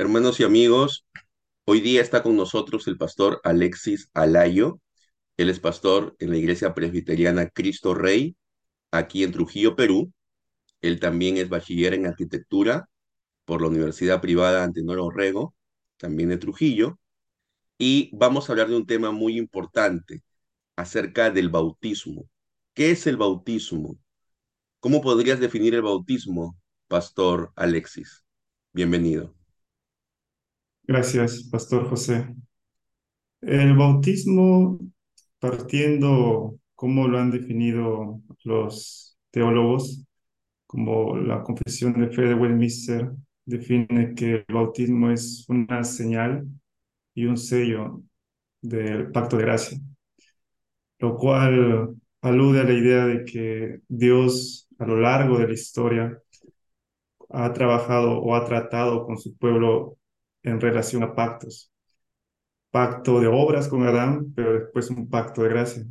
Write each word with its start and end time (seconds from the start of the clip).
Hermanos 0.00 0.40
y 0.40 0.44
amigos, 0.44 1.04
hoy 1.66 1.82
día 1.82 2.00
está 2.00 2.22
con 2.22 2.34
nosotros 2.34 2.88
el 2.88 2.96
pastor 2.96 3.38
Alexis 3.44 4.08
Alayo. 4.14 4.80
Él 5.36 5.50
es 5.50 5.60
pastor 5.60 6.16
en 6.20 6.30
la 6.30 6.38
iglesia 6.38 6.72
presbiteriana 6.72 7.50
Cristo 7.50 7.92
Rey, 7.92 8.34
aquí 8.92 9.24
en 9.24 9.32
Trujillo, 9.32 9.76
Perú. 9.76 10.10
Él 10.80 11.00
también 11.00 11.36
es 11.36 11.50
bachiller 11.50 11.92
en 11.92 12.06
arquitectura 12.06 12.88
por 13.44 13.60
la 13.60 13.68
Universidad 13.68 14.22
Privada 14.22 14.64
Antenor 14.64 15.00
Orrego, 15.00 15.54
también 15.98 16.30
de 16.30 16.38
Trujillo. 16.38 16.98
Y 17.76 18.08
vamos 18.14 18.48
a 18.48 18.54
hablar 18.54 18.68
de 18.68 18.76
un 18.76 18.86
tema 18.86 19.10
muy 19.10 19.36
importante 19.36 20.22
acerca 20.76 21.30
del 21.30 21.50
bautismo. 21.50 22.26
¿Qué 22.72 22.90
es 22.92 23.06
el 23.06 23.18
bautismo? 23.18 23.98
¿Cómo 24.78 25.02
podrías 25.02 25.40
definir 25.40 25.74
el 25.74 25.82
bautismo, 25.82 26.56
pastor 26.88 27.52
Alexis? 27.54 28.24
Bienvenido. 28.72 29.39
Gracias, 30.90 31.44
Pastor 31.44 31.88
José. 31.88 32.26
El 33.42 33.76
bautismo, 33.76 34.80
partiendo 35.38 36.58
como 36.74 37.06
lo 37.06 37.16
han 37.20 37.30
definido 37.30 38.20
los 38.42 39.16
teólogos, 39.30 40.04
como 40.66 41.16
la 41.16 41.44
Confesión 41.44 41.92
de 41.92 42.08
Fe 42.10 42.22
de 42.22 42.34
Westminster 42.34 43.12
define 43.44 44.16
que 44.16 44.44
el 44.48 44.52
bautismo 44.52 45.12
es 45.12 45.44
una 45.48 45.84
señal 45.84 46.48
y 47.14 47.26
un 47.26 47.36
sello 47.36 48.02
del 48.60 49.12
pacto 49.12 49.36
de 49.36 49.44
gracia, 49.44 49.78
lo 50.98 51.16
cual 51.16 51.94
alude 52.20 52.62
a 52.62 52.64
la 52.64 52.72
idea 52.72 53.06
de 53.06 53.24
que 53.24 53.78
Dios 53.86 54.66
a 54.80 54.86
lo 54.86 54.96
largo 54.96 55.38
de 55.38 55.46
la 55.46 55.54
historia 55.54 56.20
ha 57.28 57.52
trabajado 57.52 58.18
o 58.20 58.34
ha 58.34 58.44
tratado 58.44 59.06
con 59.06 59.16
su 59.16 59.36
pueblo 59.36 59.99
en 60.42 60.60
relación 60.60 61.02
a 61.02 61.14
pactos. 61.14 61.72
Pacto 62.70 63.20
de 63.20 63.26
obras 63.26 63.68
con 63.68 63.82
Adán, 63.86 64.32
pero 64.34 64.52
después 64.54 64.90
un 64.90 65.08
pacto 65.08 65.42
de 65.42 65.48
gracia, 65.48 65.84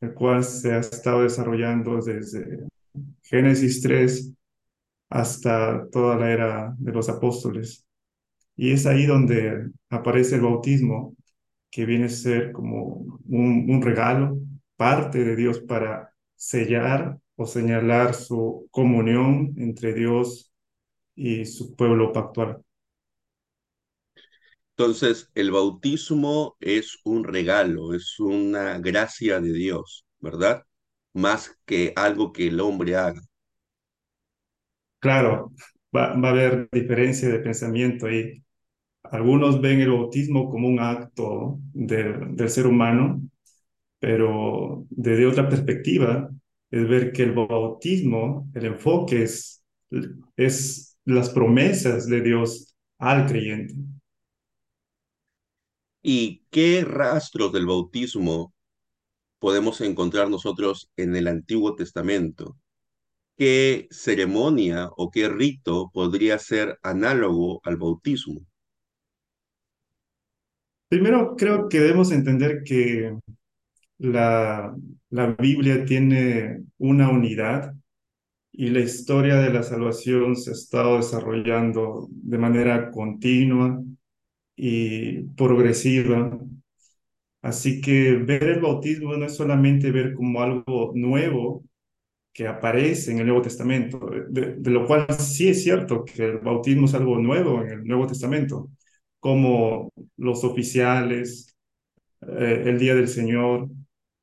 el 0.00 0.14
cual 0.14 0.44
se 0.44 0.72
ha 0.72 0.78
estado 0.78 1.22
desarrollando 1.22 1.96
desde 1.96 2.66
Génesis 3.22 3.80
3 3.82 4.32
hasta 5.08 5.88
toda 5.90 6.16
la 6.16 6.30
era 6.30 6.74
de 6.78 6.92
los 6.92 7.08
apóstoles. 7.08 7.86
Y 8.56 8.72
es 8.72 8.86
ahí 8.86 9.06
donde 9.06 9.70
aparece 9.88 10.36
el 10.36 10.42
bautismo, 10.42 11.16
que 11.70 11.86
viene 11.86 12.06
a 12.06 12.08
ser 12.10 12.52
como 12.52 13.20
un, 13.28 13.66
un 13.70 13.82
regalo, 13.82 14.38
parte 14.76 15.24
de 15.24 15.36
Dios 15.36 15.60
para 15.60 16.12
sellar 16.34 17.18
o 17.36 17.46
señalar 17.46 18.14
su 18.14 18.68
comunión 18.70 19.54
entre 19.56 19.94
Dios 19.94 20.52
y 21.14 21.44
su 21.46 21.74
pueblo 21.76 22.12
pactual. 22.12 22.62
Entonces, 24.80 25.30
el 25.34 25.50
bautismo 25.50 26.56
es 26.58 27.00
un 27.04 27.24
regalo, 27.24 27.92
es 27.92 28.18
una 28.18 28.78
gracia 28.78 29.38
de 29.38 29.52
Dios, 29.52 30.06
¿verdad? 30.20 30.64
Más 31.12 31.54
que 31.66 31.92
algo 31.94 32.32
que 32.32 32.46
el 32.46 32.58
hombre 32.60 32.96
haga. 32.96 33.20
Claro, 34.98 35.52
va, 35.94 36.12
a 36.14 36.30
haber 36.30 36.70
diferencia 36.72 37.28
de 37.28 37.40
pensamiento 37.40 38.06
ahí. 38.06 38.42
Algunos 39.02 39.60
ven 39.60 39.82
el 39.82 39.90
bautismo 39.90 40.48
como 40.48 40.66
un 40.66 40.80
acto 40.80 41.58
del, 41.74 42.34
del 42.34 42.48
ser 42.48 42.66
humano, 42.66 43.20
pero 43.98 44.86
desde 44.88 45.26
otra 45.26 45.46
perspectiva 45.46 46.30
es 46.70 46.88
ver 46.88 47.12
que 47.12 47.24
el 47.24 47.32
bautismo, 47.32 48.48
el 48.54 48.64
enfoque 48.64 49.24
es, 49.24 49.62
es 50.38 50.96
las 51.04 51.28
promesas 51.28 52.06
de 52.06 52.22
Dios 52.22 52.74
al 52.98 53.26
creyente. 53.26 53.74
¿Y 56.02 56.42
qué 56.50 56.84
rastros 56.84 57.52
del 57.52 57.66
bautismo 57.66 58.54
podemos 59.38 59.80
encontrar 59.80 60.30
nosotros 60.30 60.90
en 60.96 61.14
el 61.14 61.28
Antiguo 61.28 61.74
Testamento? 61.74 62.56
¿Qué 63.36 63.88
ceremonia 63.90 64.88
o 64.96 65.10
qué 65.10 65.28
rito 65.28 65.90
podría 65.92 66.38
ser 66.38 66.78
análogo 66.82 67.60
al 67.64 67.76
bautismo? 67.76 68.40
Primero, 70.88 71.36
creo 71.36 71.68
que 71.68 71.80
debemos 71.80 72.10
entender 72.12 72.62
que 72.64 73.16
la, 73.98 74.74
la 75.10 75.26
Biblia 75.38 75.84
tiene 75.84 76.64
una 76.78 77.10
unidad 77.10 77.74
y 78.52 78.70
la 78.70 78.80
historia 78.80 79.36
de 79.36 79.52
la 79.52 79.62
salvación 79.62 80.34
se 80.36 80.50
ha 80.50 80.52
estado 80.54 80.96
desarrollando 80.96 82.08
de 82.10 82.38
manera 82.38 82.90
continua 82.90 83.82
y 84.62 85.22
progresiva. 85.36 86.38
Así 87.42 87.80
que 87.80 88.14
ver 88.16 88.44
el 88.44 88.60
bautismo 88.60 89.16
no 89.16 89.24
es 89.26 89.34
solamente 89.36 89.90
ver 89.90 90.14
como 90.14 90.42
algo 90.42 90.92
nuevo 90.94 91.64
que 92.32 92.46
aparece 92.48 93.12
en 93.12 93.20
el 93.20 93.26
Nuevo 93.26 93.42
Testamento, 93.42 94.00
de, 94.28 94.70
lo 94.70 94.86
cual 94.86 95.06
sí 95.18 95.48
es 95.48 95.62
cierto 95.64 96.04
que 96.04 96.24
el 96.24 96.38
bautismo 96.38 96.86
es 96.86 96.94
algo 96.94 97.18
nuevo 97.18 97.62
en 97.62 97.70
el 97.70 97.84
Nuevo 97.84 98.06
Testamento, 98.06 98.70
como 99.20 99.92
los 100.16 100.44
oficiales, 100.44 101.56
eh, 102.22 102.64
el 102.66 102.78
Día 102.78 102.94
del 102.94 103.08
Señor, 103.08 103.68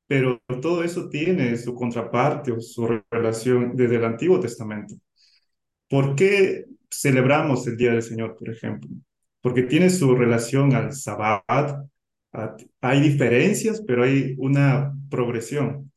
pero 0.06 0.40
todo 0.62 0.84
eso 0.84 1.08
tiene 1.10 1.56
su 1.58 1.74
contraparte 1.74 2.52
o 2.52 2.60
su 2.60 2.88
relación 3.10 3.76
desde 3.76 3.96
el 3.96 4.04
Antiguo 4.04 4.40
Testamento. 4.40 4.94
¿Por 5.88 6.14
qué 6.16 6.66
celebramos 6.90 7.66
el 7.66 7.76
Día 7.76 7.92
del 7.92 8.02
Señor, 8.02 8.36
por 8.36 8.50
ejemplo? 8.50 8.88
Porque 9.48 9.62
tiene 9.62 9.88
su 9.88 10.14
relación 10.14 10.74
al 10.74 10.92
Sabbat. 10.92 11.86
Hay 12.82 13.00
diferencias, 13.00 13.80
pero 13.80 14.04
hay 14.04 14.34
una 14.36 14.92
progresión. 15.08 15.90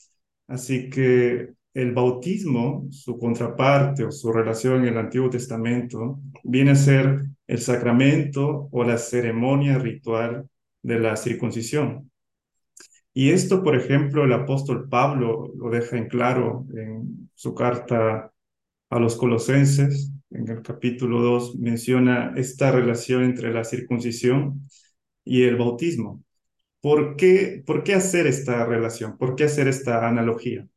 Así 0.47 0.89
que 0.89 1.49
el 1.73 1.91
bautismo, 1.91 2.87
su 2.91 3.19
contraparte 3.19 4.05
o 4.05 4.11
su 4.11 4.31
relación 4.31 4.83
en 4.83 4.93
el 4.93 4.97
Antiguo 4.97 5.29
Testamento, 5.29 6.21
viene 6.45 6.71
a 6.71 6.75
ser 6.75 7.23
el 7.45 7.59
sacramento 7.59 8.69
o 8.71 8.85
la 8.85 8.97
ceremonia 8.97 9.77
ritual 9.77 10.47
de 10.81 10.99
la 10.99 11.17
circuncisión. 11.17 12.09
Y 13.13 13.31
esto, 13.31 13.63
por 13.63 13.75
ejemplo, 13.75 14.23
el 14.23 14.31
apóstol 14.31 14.87
Pablo 14.87 15.51
lo 15.57 15.69
deja 15.69 15.97
en 15.97 16.07
claro 16.07 16.65
en 16.73 17.29
su 17.35 17.53
carta 17.53 18.31
a 18.89 18.97
los 18.99 19.17
colosenses, 19.17 20.13
en 20.31 20.49
el 20.49 20.61
capítulo 20.61 21.21
2, 21.21 21.57
menciona 21.59 22.33
esta 22.35 22.71
relación 22.71 23.23
entre 23.23 23.53
la 23.53 23.63
circuncisión 23.63 24.67
y 25.23 25.43
el 25.43 25.57
bautismo. 25.57 26.23
¿Por 26.81 27.15
qué, 27.15 27.63
¿Por 27.65 27.83
qué 27.83 27.93
hacer 27.93 28.27
esta 28.27 28.65
relación? 28.65 29.17
¿Por 29.17 29.35
qué 29.35 29.45
hacer 29.45 29.67
esta 29.67 30.07
analogía? 30.07 30.67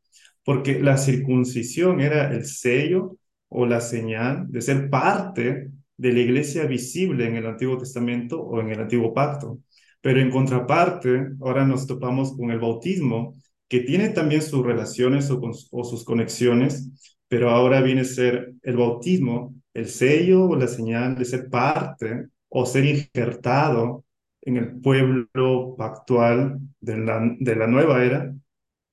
Porque 0.43 0.79
la 0.79 0.97
circuncisión 0.97 2.01
era 2.01 2.31
el 2.33 2.45
sello 2.45 3.17
o 3.49 3.65
la 3.65 3.81
señal 3.81 4.45
de 4.51 4.61
ser 4.61 4.89
parte 4.89 5.71
de 5.97 6.13
la 6.13 6.19
iglesia 6.19 6.65
visible 6.65 7.25
en 7.27 7.35
el 7.35 7.45
Antiguo 7.47 7.77
Testamento 7.77 8.41
o 8.41 8.59
en 8.61 8.69
el 8.71 8.81
Antiguo 8.81 9.13
Pacto. 9.13 9.59
Pero 10.01 10.19
en 10.19 10.29
contraparte, 10.29 11.29
ahora 11.41 11.65
nos 11.65 11.87
topamos 11.87 12.35
con 12.37 12.51
el 12.51 12.59
bautismo, 12.59 13.35
que 13.67 13.79
tiene 13.79 14.09
también 14.09 14.41
sus 14.41 14.63
relaciones 14.63 15.31
o, 15.31 15.83
sus 15.83 16.03
conexiones, 16.03 16.91
pero 17.27 17.49
ahora 17.49 17.81
viene 17.81 18.01
a 18.01 18.05
ser 18.05 18.53
el 18.61 18.77
bautismo, 18.77 19.55
el 19.73 19.87
sello 19.87 20.45
o 20.45 20.55
la 20.55 20.67
señal 20.67 21.15
de 21.15 21.25
ser 21.25 21.49
parte 21.49 22.27
o 22.49 22.65
ser 22.65 22.85
injertado 22.85 24.05
en 24.41 24.57
el 24.57 24.79
pueblo 24.79 25.75
pactual 25.77 26.59
de 26.79 26.97
la, 26.97 27.35
de 27.39 27.55
la 27.55 27.67
nueva 27.67 28.03
era 28.03 28.33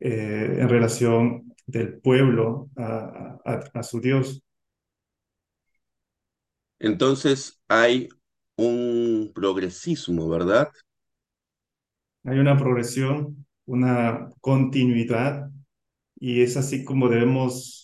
eh, 0.01 0.57
en 0.61 0.69
relación 0.69 1.55
del 1.67 1.99
pueblo 2.01 2.71
a, 2.77 3.39
a, 3.45 3.61
a 3.75 3.83
su 3.83 4.01
Dios. 4.01 4.43
Entonces 6.81 7.61
hay 7.69 8.09
un 8.57 9.31
progresismo, 9.35 10.29
¿verdad? 10.29 10.71
Hay 12.25 12.39
una 12.39 12.57
progresión, 12.57 13.47
una 13.67 14.31
continuidad, 14.41 15.51
y 16.19 16.43
es 16.43 16.57
así 16.57 16.85
como 16.85 17.09
debemos 17.09 17.82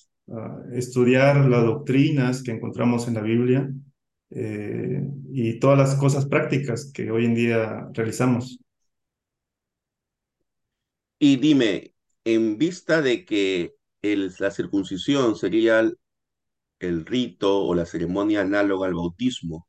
estudiar 0.72 1.48
las 1.48 1.64
doctrinas 1.64 2.42
que 2.42 2.52
encontramos 2.52 3.08
en 3.08 3.14
la 3.14 3.22
Biblia 3.22 3.70
eh, 4.30 5.02
y 5.32 5.58
todas 5.58 5.78
las 5.78 5.94
cosas 5.96 6.26
prácticas 6.26 6.90
que 6.92 7.10
hoy 7.10 7.24
en 7.24 7.34
día 7.34 7.88
realizamos. 7.92 8.58
Y 11.18 11.36
dime, 11.36 11.94
en 12.24 12.58
vista 12.58 13.02
de 13.02 13.24
que 13.24 13.74
el, 14.02 14.32
la 14.38 14.50
circuncisión 14.50 15.36
sería 15.36 15.80
el 16.80 17.06
rito 17.06 17.60
o 17.64 17.74
la 17.74 17.86
ceremonia 17.86 18.42
análoga 18.42 18.86
al 18.86 18.94
bautismo, 18.94 19.66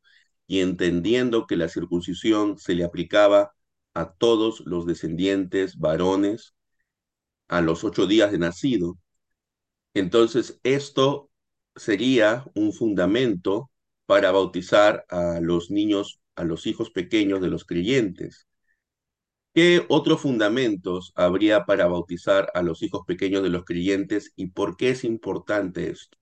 y 0.47 0.61
entendiendo 0.61 1.45
que 1.47 1.57
la 1.57 1.69
circuncisión 1.69 2.57
se 2.57 2.75
le 2.75 2.83
aplicaba 2.83 3.53
a 3.93 4.13
todos 4.13 4.61
los 4.65 4.85
descendientes 4.85 5.77
varones 5.77 6.55
a 7.47 7.61
los 7.61 7.83
ocho 7.83 8.07
días 8.07 8.31
de 8.31 8.39
nacido. 8.39 8.97
Entonces, 9.99 10.59
esto 10.63 11.29
sería 11.75 12.45
un 12.55 12.73
fundamento 12.73 13.69
para 14.05 14.31
bautizar 14.31 15.05
a 15.09 15.39
los 15.41 15.71
niños, 15.71 16.21
a 16.35 16.45
los 16.45 16.65
hijos 16.67 16.89
pequeños 16.89 17.41
de 17.41 17.49
los 17.49 17.65
creyentes. 17.65 18.47
¿Qué 19.53 19.85
otros 19.89 20.21
fundamentos 20.21 21.11
habría 21.15 21.65
para 21.65 21.87
bautizar 21.87 22.49
a 22.53 22.61
los 22.61 22.81
hijos 22.81 23.01
pequeños 23.05 23.43
de 23.43 23.49
los 23.49 23.65
creyentes 23.65 24.31
y 24.37 24.47
por 24.47 24.77
qué 24.77 24.91
es 24.91 25.03
importante 25.03 25.89
esto? 25.89 26.17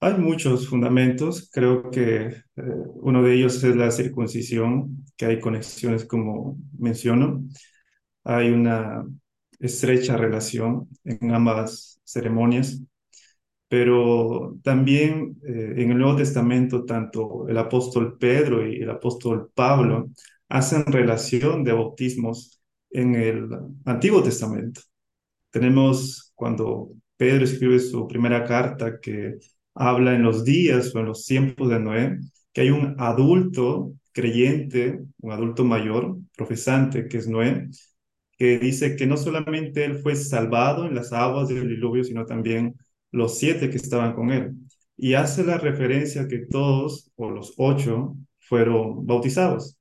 Hay 0.00 0.14
muchos 0.18 0.68
fundamentos, 0.68 1.48
creo 1.52 1.90
que 1.90 2.26
eh, 2.26 2.42
uno 2.56 3.22
de 3.22 3.34
ellos 3.34 3.62
es 3.64 3.76
la 3.76 3.90
circuncisión, 3.90 5.06
que 5.16 5.26
hay 5.26 5.40
conexiones 5.40 6.04
como 6.04 6.58
menciono, 6.76 7.44
hay 8.24 8.50
una 8.50 9.06
estrecha 9.62 10.16
relación 10.16 10.88
en 11.04 11.32
ambas 11.32 12.00
ceremonias, 12.04 12.82
pero 13.68 14.58
también 14.62 15.38
eh, 15.46 15.74
en 15.78 15.92
el 15.92 15.98
Nuevo 15.98 16.16
Testamento 16.16 16.84
tanto 16.84 17.48
el 17.48 17.56
apóstol 17.56 18.18
Pedro 18.18 18.66
y 18.68 18.82
el 18.82 18.90
apóstol 18.90 19.50
Pablo 19.54 20.10
hacen 20.48 20.84
relación 20.86 21.64
de 21.64 21.72
bautismos 21.72 22.60
en 22.90 23.14
el 23.14 23.48
Antiguo 23.86 24.22
Testamento. 24.22 24.82
Tenemos 25.50 26.32
cuando 26.34 26.90
Pedro 27.16 27.44
escribe 27.44 27.78
su 27.78 28.06
primera 28.06 28.44
carta 28.44 29.00
que 29.00 29.38
habla 29.74 30.14
en 30.14 30.22
los 30.22 30.44
días 30.44 30.94
o 30.94 30.98
en 31.00 31.06
los 31.06 31.24
tiempos 31.24 31.70
de 31.70 31.80
Noé, 31.80 32.18
que 32.52 32.62
hay 32.62 32.70
un 32.70 32.96
adulto 32.98 33.94
creyente, 34.12 35.00
un 35.20 35.32
adulto 35.32 35.64
mayor, 35.64 36.18
profesante, 36.36 37.08
que 37.08 37.18
es 37.18 37.28
Noé, 37.28 37.68
que 38.42 38.58
dice 38.58 38.96
que 38.96 39.06
no 39.06 39.16
solamente 39.16 39.84
él 39.84 40.00
fue 40.00 40.16
salvado 40.16 40.84
en 40.84 40.96
las 40.96 41.12
aguas 41.12 41.48
del 41.48 41.68
diluvio, 41.68 42.02
sino 42.02 42.26
también 42.26 42.74
los 43.12 43.38
siete 43.38 43.70
que 43.70 43.76
estaban 43.76 44.14
con 44.14 44.32
él. 44.32 44.54
Y 44.96 45.14
hace 45.14 45.44
la 45.44 45.58
referencia 45.58 46.26
que 46.26 46.38
todos, 46.50 47.12
o 47.14 47.30
los 47.30 47.54
ocho, 47.56 48.16
fueron 48.40 49.06
bautizados. 49.06 49.78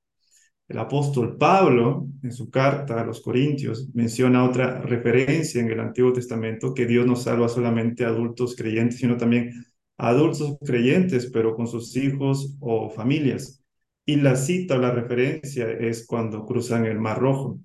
El 0.68 0.78
apóstol 0.78 1.38
Pablo, 1.40 2.06
en 2.22 2.32
su 2.32 2.52
carta 2.52 3.02
a 3.02 3.04
los 3.04 3.22
Corintios, 3.22 3.90
menciona 3.96 4.46
otra 4.46 4.80
referencia 4.82 5.60
en 5.60 5.72
el 5.72 5.80
Antiguo 5.80 6.14
Testamento, 6.14 6.76
que 6.76 6.86
Dios 6.86 7.08
no 7.08 7.16
salva 7.16 7.50
solamente 7.50 8.06
a 8.06 8.10
adultos 8.10 8.56
creyentes, 8.56 9.00
sino 9.00 9.18
también 9.18 9.66
adultos 9.98 10.60
creyentes, 10.64 11.32
pero 11.34 11.56
con 11.56 11.66
sus 11.66 11.98
hijos 11.98 12.58
o 12.60 12.92
familias. 12.92 13.64
Y 14.06 14.18
la 14.18 14.36
cita 14.36 14.76
o 14.76 14.78
la 14.78 14.92
referencia 14.92 15.68
es 15.72 16.06
cuando 16.06 16.46
cruzan 16.46 16.86
el 16.86 17.00
Mar 17.00 17.18
Rojo. 17.20 17.60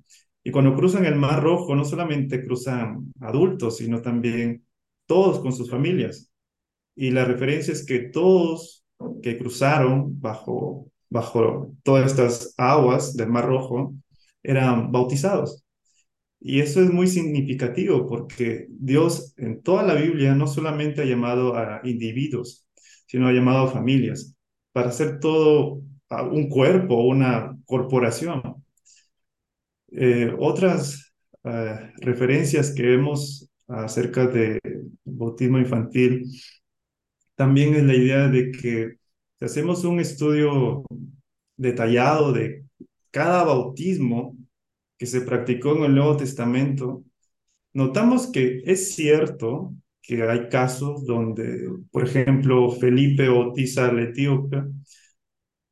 Y 0.46 0.52
cuando 0.52 0.76
cruzan 0.76 1.04
el 1.04 1.16
Mar 1.16 1.42
Rojo, 1.42 1.74
no 1.74 1.84
solamente 1.84 2.44
cruzan 2.44 3.12
adultos, 3.18 3.78
sino 3.78 4.00
también 4.00 4.64
todos 5.04 5.40
con 5.40 5.52
sus 5.52 5.68
familias. 5.68 6.30
Y 6.94 7.10
la 7.10 7.24
referencia 7.24 7.72
es 7.72 7.84
que 7.84 7.98
todos 7.98 8.84
que 9.24 9.36
cruzaron 9.38 10.20
bajo, 10.20 10.86
bajo 11.10 11.74
todas 11.82 12.06
estas 12.06 12.54
aguas 12.58 13.16
del 13.16 13.28
Mar 13.28 13.46
Rojo 13.46 13.92
eran 14.40 14.92
bautizados. 14.92 15.64
Y 16.38 16.60
eso 16.60 16.80
es 16.80 16.92
muy 16.92 17.08
significativo 17.08 18.06
porque 18.06 18.68
Dios 18.70 19.34
en 19.38 19.62
toda 19.64 19.82
la 19.82 19.94
Biblia 19.94 20.36
no 20.36 20.46
solamente 20.46 21.02
ha 21.02 21.06
llamado 21.06 21.56
a 21.56 21.80
individuos, 21.82 22.68
sino 23.08 23.26
ha 23.26 23.32
llamado 23.32 23.64
a 23.64 23.72
familias 23.72 24.36
para 24.70 24.90
hacer 24.90 25.18
todo 25.18 25.82
un 26.30 26.48
cuerpo, 26.48 27.04
una 27.04 27.58
corporación. 27.64 28.64
Eh, 29.92 30.34
otras 30.38 31.12
eh, 31.44 31.92
referencias 31.98 32.72
que 32.72 32.82
vemos 32.82 33.50
acerca 33.68 34.26
de 34.26 34.60
bautismo 35.04 35.58
infantil 35.58 36.24
también 37.34 37.74
es 37.74 37.84
la 37.84 37.94
idea 37.94 38.28
de 38.28 38.50
que 38.50 38.96
si 39.38 39.44
hacemos 39.44 39.84
un 39.84 40.00
estudio 40.00 40.84
detallado 41.56 42.32
de 42.32 42.64
cada 43.10 43.44
bautismo, 43.44 44.36
que 44.98 45.06
se 45.06 45.20
practicó 45.20 45.76
en 45.76 45.84
el 45.84 45.94
Nuevo 45.94 46.16
Testamento, 46.16 47.04
notamos 47.74 48.28
que 48.28 48.62
es 48.64 48.94
cierto 48.94 49.74
que 50.02 50.22
hay 50.22 50.48
casos 50.48 51.04
donde, 51.04 51.68
por 51.90 52.04
ejemplo, 52.04 52.70
Felipe 52.70 53.28
bautiza 53.28 53.88
al 53.88 53.98
etíope, 53.98 54.62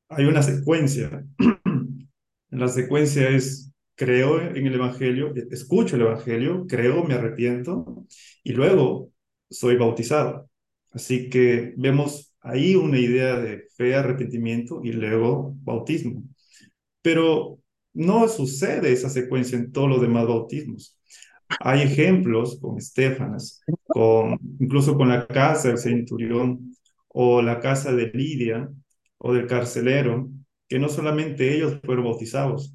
hay 0.08 0.24
una 0.26 0.42
secuencia. 0.42 1.24
La 2.50 2.68
secuencia 2.68 3.28
es, 3.30 3.72
creo 3.94 4.40
en 4.40 4.66
el 4.66 4.74
Evangelio, 4.74 5.32
escucho 5.50 5.96
el 5.96 6.02
Evangelio, 6.02 6.66
creo, 6.68 7.04
me 7.04 7.14
arrepiento, 7.14 8.06
y 8.42 8.52
luego 8.52 9.10
soy 9.50 9.76
bautizado. 9.76 10.50
Así 10.92 11.28
que 11.30 11.74
vemos 11.76 12.34
ahí 12.40 12.76
una 12.76 12.98
idea 12.98 13.38
de 13.40 13.68
fe, 13.76 13.94
arrepentimiento 13.94 14.80
y 14.84 14.92
luego 14.92 15.54
bautismo. 15.62 16.22
Pero 17.02 17.58
no 17.92 18.28
sucede 18.28 18.92
esa 18.92 19.08
secuencia 19.10 19.58
en 19.58 19.72
todos 19.72 19.88
los 19.88 20.00
demás 20.00 20.26
bautismos. 20.26 20.98
Hay 21.60 21.82
ejemplos 21.82 22.58
con 22.60 22.78
Estefanas, 22.78 23.60
con, 23.86 24.38
incluso 24.60 24.96
con 24.96 25.08
la 25.08 25.26
casa 25.26 25.68
del 25.68 25.78
centurión 25.78 26.74
o 27.08 27.42
la 27.42 27.60
casa 27.60 27.92
de 27.92 28.10
Lidia 28.12 28.68
o 29.18 29.32
del 29.32 29.46
carcelero, 29.46 30.30
que 30.68 30.78
no 30.78 30.88
solamente 30.88 31.54
ellos 31.54 31.78
fueron 31.84 32.04
bautizados, 32.06 32.74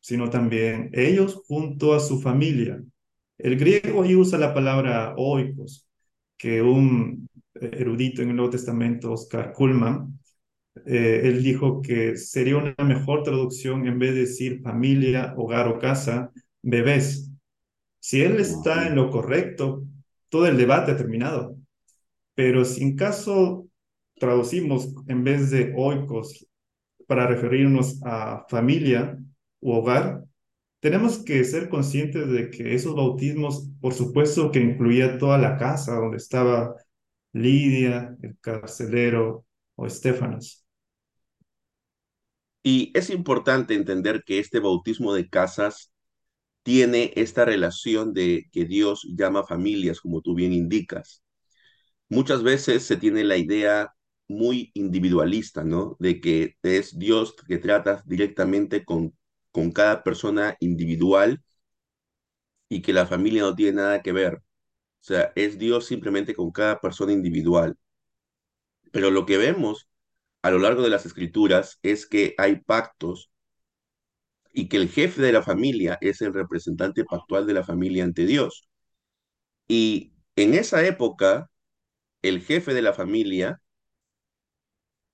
sino 0.00 0.30
también 0.30 0.90
ellos 0.92 1.42
junto 1.46 1.94
a 1.94 2.00
su 2.00 2.20
familia. 2.20 2.82
El 3.38 3.56
griego 3.56 4.02
ahí 4.02 4.16
usa 4.16 4.38
la 4.38 4.54
palabra 4.54 5.14
oikos, 5.16 5.88
que 6.36 6.62
un 6.62 7.28
erudito 7.54 8.22
en 8.22 8.30
el 8.30 8.36
Nuevo 8.36 8.50
Testamento, 8.50 9.12
Oscar 9.12 9.52
Kuhlman, 9.52 10.18
eh, 10.86 11.22
él 11.24 11.42
dijo 11.42 11.82
que 11.82 12.16
sería 12.16 12.56
una 12.56 12.74
mejor 12.84 13.22
traducción 13.22 13.86
en 13.86 13.98
vez 13.98 14.14
de 14.14 14.20
decir 14.20 14.60
familia, 14.62 15.34
hogar 15.36 15.68
o 15.68 15.78
casa, 15.78 16.30
bebés. 16.62 17.30
Si 18.00 18.22
él 18.22 18.40
está 18.40 18.86
en 18.86 18.94
lo 18.94 19.10
correcto, 19.10 19.84
todo 20.28 20.46
el 20.46 20.56
debate 20.56 20.92
ha 20.92 20.96
terminado. 20.96 21.56
Pero 22.34 22.64
si 22.64 22.82
en 22.82 22.96
caso 22.96 23.68
traducimos 24.14 24.94
en 25.08 25.24
vez 25.24 25.50
de 25.50 25.74
oikos 25.76 26.46
para 27.06 27.26
referirnos 27.26 28.00
a 28.04 28.44
familia 28.48 29.18
u 29.60 29.72
hogar, 29.72 30.24
tenemos 30.80 31.18
que 31.18 31.42
ser 31.44 31.68
conscientes 31.68 32.28
de 32.28 32.50
que 32.50 32.74
esos 32.74 32.94
bautismos, 32.94 33.70
por 33.80 33.94
supuesto 33.94 34.50
que 34.52 34.60
incluía 34.60 35.18
toda 35.18 35.38
la 35.38 35.56
casa 35.56 35.96
donde 35.96 36.18
estaba 36.18 36.74
Lidia, 37.32 38.16
el 38.22 38.38
carcelero 38.40 39.44
o 39.76 39.86
Estefanos. 39.86 40.64
Y 42.62 42.92
es 42.94 43.10
importante 43.10 43.74
entender 43.74 44.22
que 44.24 44.38
este 44.38 44.60
bautismo 44.60 45.14
de 45.14 45.28
casas 45.28 45.92
tiene 46.62 47.12
esta 47.16 47.44
relación 47.44 48.12
de 48.12 48.48
que 48.52 48.64
Dios 48.66 49.06
llama 49.16 49.46
familias, 49.46 50.00
como 50.00 50.20
tú 50.20 50.34
bien 50.34 50.52
indicas. 50.52 51.22
Muchas 52.08 52.42
veces 52.42 52.84
se 52.84 52.96
tiene 52.96 53.24
la 53.24 53.36
idea 53.36 53.94
muy 54.28 54.70
individualista, 54.74 55.64
¿no? 55.64 55.96
De 55.98 56.20
que 56.20 56.56
es 56.62 56.98
Dios 56.98 57.34
que 57.46 57.58
trata 57.58 58.02
directamente 58.06 58.84
con, 58.84 59.16
con 59.58 59.72
cada 59.72 60.04
persona 60.04 60.56
individual 60.60 61.42
y 62.68 62.82
que 62.82 62.92
la 62.92 63.06
familia 63.06 63.42
no 63.42 63.54
tiene 63.54 63.72
nada 63.74 64.02
que 64.02 64.12
ver. 64.12 64.36
O 64.36 64.40
sea, 65.02 65.32
es 65.36 65.58
Dios 65.58 65.86
simplemente 65.86 66.34
con 66.34 66.50
cada 66.52 66.80
persona 66.80 67.12
individual. 67.12 67.76
Pero 68.92 69.10
lo 69.10 69.24
que 69.26 69.38
vemos 69.38 69.88
a 70.42 70.50
lo 70.50 70.58
largo 70.58 70.82
de 70.82 70.90
las 70.90 71.06
escrituras 71.06 71.78
es 71.82 72.06
que 72.06 72.34
hay 72.38 72.56
pactos 72.62 73.30
y 74.52 74.68
que 74.68 74.76
el 74.76 74.90
jefe 74.90 75.22
de 75.22 75.32
la 75.32 75.42
familia 75.42 75.96
es 76.02 76.20
el 76.20 76.34
representante 76.34 77.02
pactual 77.04 77.46
de 77.46 77.54
la 77.54 77.64
familia 77.64 78.04
ante 78.04 78.26
Dios. 78.26 78.68
Y 79.68 80.12
en 80.36 80.52
esa 80.54 80.84
época, 80.86 81.48
el 82.22 82.42
jefe 82.42 82.74
de 82.74 82.82
la 82.82 82.92
familia 82.94 83.62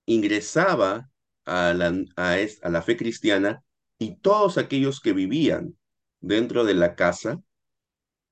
ingresaba 0.07 1.11
a 1.45 1.75
la, 1.75 1.89
a, 2.17 2.37
a 2.63 2.69
la 2.71 2.83
fe 2.83 2.97
cristiana 2.97 3.63
y 4.05 4.17
todos 4.17 4.59
aquellos 4.59 5.01
que 5.01 5.15
vivían 5.15 5.79
dentro 6.21 6.65
de 6.65 6.75
la 6.75 6.95
casa, 6.95 7.43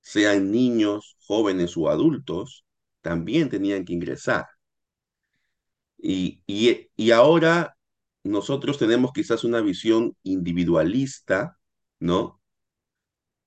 sean 0.02 0.50
niños, 0.50 1.16
jóvenes 1.26 1.76
o 1.78 1.88
adultos, 1.88 2.66
también 3.00 3.48
tenían 3.48 3.86
que 3.86 3.94
ingresar. 3.94 4.46
Y, 5.96 6.42
y, 6.46 7.10
ahora 7.12 7.76
nosotros 8.22 8.76
tenemos 8.76 9.12
quizás 9.12 9.44
una 9.44 9.62
visión 9.62 10.14
individualista, 10.24 11.58
¿no? 12.00 12.42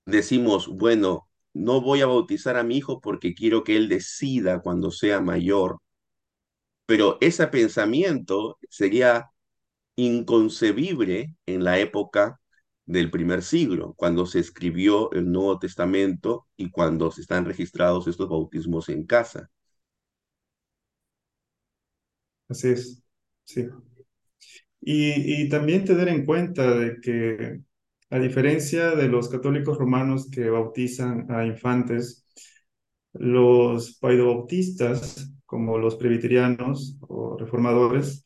Decimos, 0.06 0.68
bueno, 0.68 1.30
no 1.54 1.82
voy 1.82 2.02
a 2.02 2.08
bautizar 2.08 2.58
a 2.58 2.64
mi 2.64 2.78
hijo 2.78 3.02
porque 3.02 3.36
quiero 3.36 3.64
que 3.64 3.76
él 3.78 3.88
decida 3.88 4.62
cuando 4.62 4.90
sea 4.90 5.22
mayor, 5.22 5.78
pero 6.88 7.20
ese 7.22 7.46
pensamiento 7.48 8.58
sería 8.70 9.30
inconcebible 9.96 11.36
en 11.46 11.64
la 11.64 11.80
época 11.80 12.40
del 12.86 13.12
primer 13.12 13.44
siglo, 13.44 13.94
cuando 13.98 14.26
se 14.26 14.40
escribió 14.40 15.12
el 15.14 15.32
Nuevo 15.32 15.60
Testamento 15.60 16.48
y 16.58 16.70
cuando 16.72 17.12
se 17.12 17.22
están 17.22 17.46
registrados 17.46 18.08
estos 18.08 18.30
bautismos 18.30 18.90
en 18.90 19.06
casa. 19.06 19.50
Así 22.50 22.70
es, 22.70 23.04
sí. 23.44 23.68
Y, 24.82 25.44
y 25.46 25.50
también 25.50 25.86
tener 25.86 26.08
en 26.10 26.26
cuenta 26.26 26.76
de 26.78 27.00
que, 27.02 27.62
a 28.10 28.20
diferencia 28.20 28.92
de 28.96 29.08
los 29.08 29.30
católicos 29.30 29.78
romanos 29.78 30.30
que 30.32 30.50
bautizan 30.50 31.26
a 31.32 31.46
infantes, 31.46 32.28
los 33.14 33.98
paidobautistas, 34.00 35.32
como 35.46 35.78
los 35.80 35.96
presbiterianos 35.96 36.98
o 37.02 37.38
reformadores, 37.38 38.25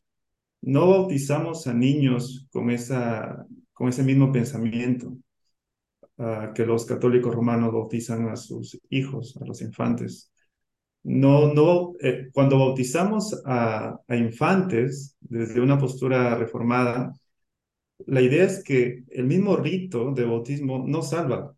no 0.62 0.88
bautizamos 0.88 1.66
a 1.66 1.74
niños 1.74 2.46
con, 2.52 2.70
esa, 2.70 3.46
con 3.72 3.88
ese 3.88 4.02
mismo 4.02 4.32
pensamiento 4.32 5.16
uh, 6.18 6.52
que 6.54 6.66
los 6.66 6.84
católicos 6.84 7.34
romanos 7.34 7.72
bautizan 7.72 8.28
a 8.28 8.36
sus 8.36 8.80
hijos, 8.90 9.36
a 9.40 9.44
los 9.44 9.62
infantes. 9.62 10.32
No, 11.02 11.52
no, 11.54 11.94
eh, 12.00 12.28
cuando 12.32 12.58
bautizamos 12.58 13.42
a, 13.46 13.98
a, 14.06 14.16
infantes 14.16 15.16
desde 15.20 15.60
una 15.60 15.78
postura 15.78 16.34
reformada, 16.36 17.14
la 18.06 18.20
idea 18.20 18.44
es 18.44 18.62
que 18.62 19.04
el 19.10 19.26
mismo 19.26 19.56
rito 19.56 20.12
de 20.12 20.24
bautismo 20.24 20.84
no 20.86 21.02
salva, 21.02 21.54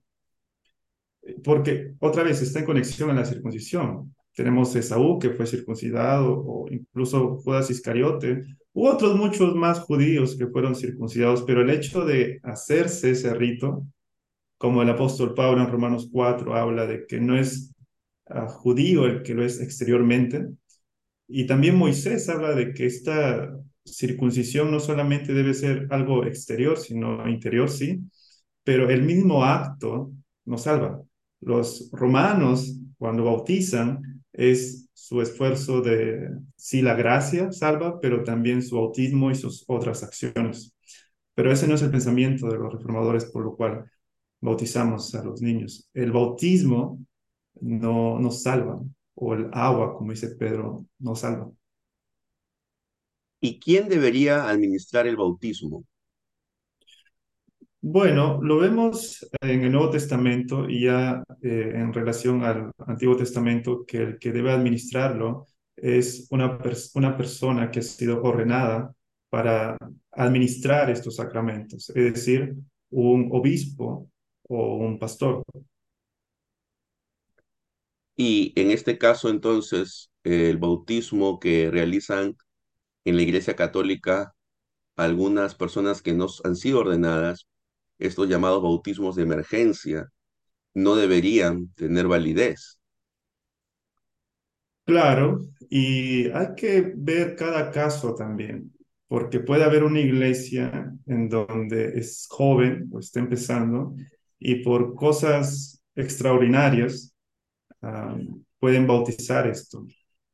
porque 1.45 1.95
otra 2.01 2.23
vez 2.23 2.41
está 2.43 2.61
en 2.61 2.67
conexión 2.67 3.11
a 3.11 3.15
la 3.15 3.25
circuncisión. 3.25 4.15
Tenemos 4.35 4.75
Esaú 4.75 5.19
que 5.19 5.31
fue 5.31 5.47
circuncidado, 5.47 6.43
o 6.47 6.69
incluso 6.71 7.39
Judas 7.39 7.71
Iscariote, 7.71 8.45
u 8.73 8.87
otros 8.87 9.17
muchos 9.17 9.55
más 9.55 9.81
judíos 9.81 10.37
que 10.37 10.47
fueron 10.47 10.75
circuncidados, 10.75 11.43
pero 11.43 11.63
el 11.63 11.71
hecho 11.71 12.05
de 12.05 12.41
hacerse 12.43 13.11
ese 13.11 13.35
rito, 13.35 13.87
como 14.59 14.83
el 14.83 14.91
apóstol 14.91 15.35
Pablo 15.35 15.63
en 15.63 15.71
Romanos 15.71 16.09
4 16.11 16.55
habla 16.55 16.87
de 16.87 17.07
que 17.07 17.21
no 17.21 17.37
es 17.37 17.75
uh, 18.31 18.47
judío 18.47 19.07
el 19.07 19.23
que 19.23 19.35
lo 19.35 19.45
es 19.45 19.61
exteriormente, 19.61 20.49
y 21.29 21.47
también 21.47 21.77
Moisés 21.77 22.29
habla 22.29 22.53
de 22.53 22.73
que 22.73 22.87
esta 22.87 23.51
circuncisión 23.85 24.71
no 24.71 24.81
solamente 24.81 25.33
debe 25.33 25.55
ser 25.55 25.89
algo 25.91 26.25
exterior, 26.25 26.79
sino 26.79 27.29
interior, 27.29 27.71
sí, 27.71 28.01
pero 28.65 28.91
el 28.91 29.03
mismo 29.03 29.45
acto 29.45 30.13
nos 30.45 30.63
salva. 30.63 31.03
Los 31.41 31.91
romanos, 31.93 32.79
cuando 32.99 33.25
bautizan, 33.25 34.23
es 34.33 34.82
su 35.03 35.21
esfuerzo 35.21 35.81
de, 35.81 36.31
sí, 36.55 36.81
la 36.81 36.95
gracia 36.95 37.51
salva, 37.51 37.99
pero 38.01 38.23
también 38.23 38.63
su 38.63 38.77
bautismo 38.77 39.33
y 39.33 39.35
sus 39.35 39.65
otras 39.67 40.05
acciones. 40.05 40.77
Pero 41.35 41.51
ese 41.51 41.67
no 41.67 41.75
es 41.75 41.83
el 41.83 41.91
pensamiento 41.91 42.47
de 42.49 42.57
los 42.57 42.73
reformadores, 42.73 43.25
por 43.25 43.45
lo 43.45 43.57
cual 43.57 43.91
bautizamos 44.41 45.13
a 45.17 45.25
los 45.25 45.43
niños. 45.43 45.91
El 45.93 46.13
bautismo 46.13 47.01
no 47.61 48.21
nos 48.21 48.43
salva, 48.45 48.81
o 49.17 49.35
el 49.35 49.51
agua, 49.53 49.93
como 49.97 50.13
dice 50.13 50.37
Pedro, 50.37 50.87
nos 51.01 51.19
salva. 51.21 51.51
¿Y 53.41 53.59
quién 53.59 53.89
debería 53.89 54.49
administrar 54.49 55.09
el 55.09 55.17
bautismo? 55.17 55.85
Bueno, 57.85 58.41
lo 58.41 58.59
vemos 58.59 59.29
en 59.41 59.65
el 59.65 59.73
Nuevo 59.73 59.91
Testamento 59.91 60.69
y 60.69 60.85
ya 60.85 61.25
eh, 61.43 61.73
en 61.75 61.93
relación 61.93 62.45
al 62.45 62.71
Antiguo 62.87 63.17
Testamento 63.17 63.85
que 63.85 63.97
el 63.99 64.19
que 64.21 64.31
debe 64.31 64.53
administrarlo 64.53 65.49
es 65.75 66.29
una, 66.31 66.61
una 66.95 67.17
persona 67.17 67.73
que 67.73 67.81
ha 67.81 67.83
sido 67.83 68.23
ordenada 68.23 68.95
para 69.31 69.77
administrar 70.13 70.91
estos 70.91 71.17
sacramentos, 71.17 71.91
es 71.91 72.15
decir, 72.15 72.55
un 72.91 73.29
obispo 73.33 74.09
o 74.49 74.77
un 74.77 75.01
pastor. 75.01 75.43
Y 78.17 78.53
en 78.55 78.71
este 78.71 78.97
caso, 78.97 79.29
entonces, 79.29 80.13
el 80.23 80.57
bautismo 80.59 81.41
que 81.41 81.69
realizan 81.69 82.37
en 83.05 83.17
la 83.17 83.23
Iglesia 83.23 83.57
Católica 83.57 84.35
algunas 84.97 85.57
personas 85.57 86.01
que 86.01 86.13
no 86.13 86.29
han 86.45 86.55
sido 86.55 86.81
ordenadas, 86.81 87.49
estos 87.99 88.29
llamados 88.29 88.63
bautismos 88.63 89.17
de 89.17 89.23
emergencia, 89.23 90.09
no 90.75 90.97
deberían 90.97 91.69
tener 91.75 92.09
validez. 92.09 92.81
Claro, 94.85 95.43
y 95.71 96.29
hay 96.31 96.49
que 96.57 96.93
ver 96.97 97.37
cada 97.37 97.71
caso 97.71 98.15
también, 98.15 98.73
porque 99.07 99.41
puede 99.41 99.65
haber 99.65 99.85
una 99.85 100.01
iglesia 100.01 100.93
en 101.07 101.29
donde 101.29 101.99
es 101.99 102.27
joven 102.29 102.89
o 102.93 102.99
está 102.99 103.21
empezando 103.21 103.95
y 104.41 104.57
por 104.57 104.95
cosas 104.95 105.81
extraordinarias 105.95 107.15
pueden 108.59 108.87
bautizar 108.87 109.47
esto. 109.47 109.87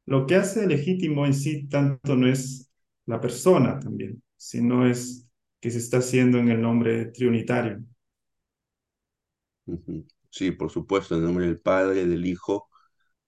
Lo 0.07 0.27
que 0.27 0.37
hace 0.37 0.67
legítimo 0.67 1.27
en 1.27 1.35
sí 1.35 1.67
tanto 1.69 2.17
no 2.17 2.27
es 2.27 2.71
la 3.07 3.21
persona 3.21 3.79
también, 3.79 4.23
sino 4.37 4.87
es 4.87 5.28
que 5.61 5.71
se 5.71 5.79
está 5.79 5.99
haciendo 5.99 6.39
en 6.39 6.49
el 6.51 6.61
nombre 6.63 7.07
trinitario. 7.07 7.81
Sí, 10.31 10.53
por 10.53 10.71
supuesto, 10.71 11.15
en 11.15 11.21
el 11.21 11.27
nombre 11.27 11.47
del 11.47 11.61
Padre, 11.61 12.07
del 12.07 12.27
Hijo 12.27 12.69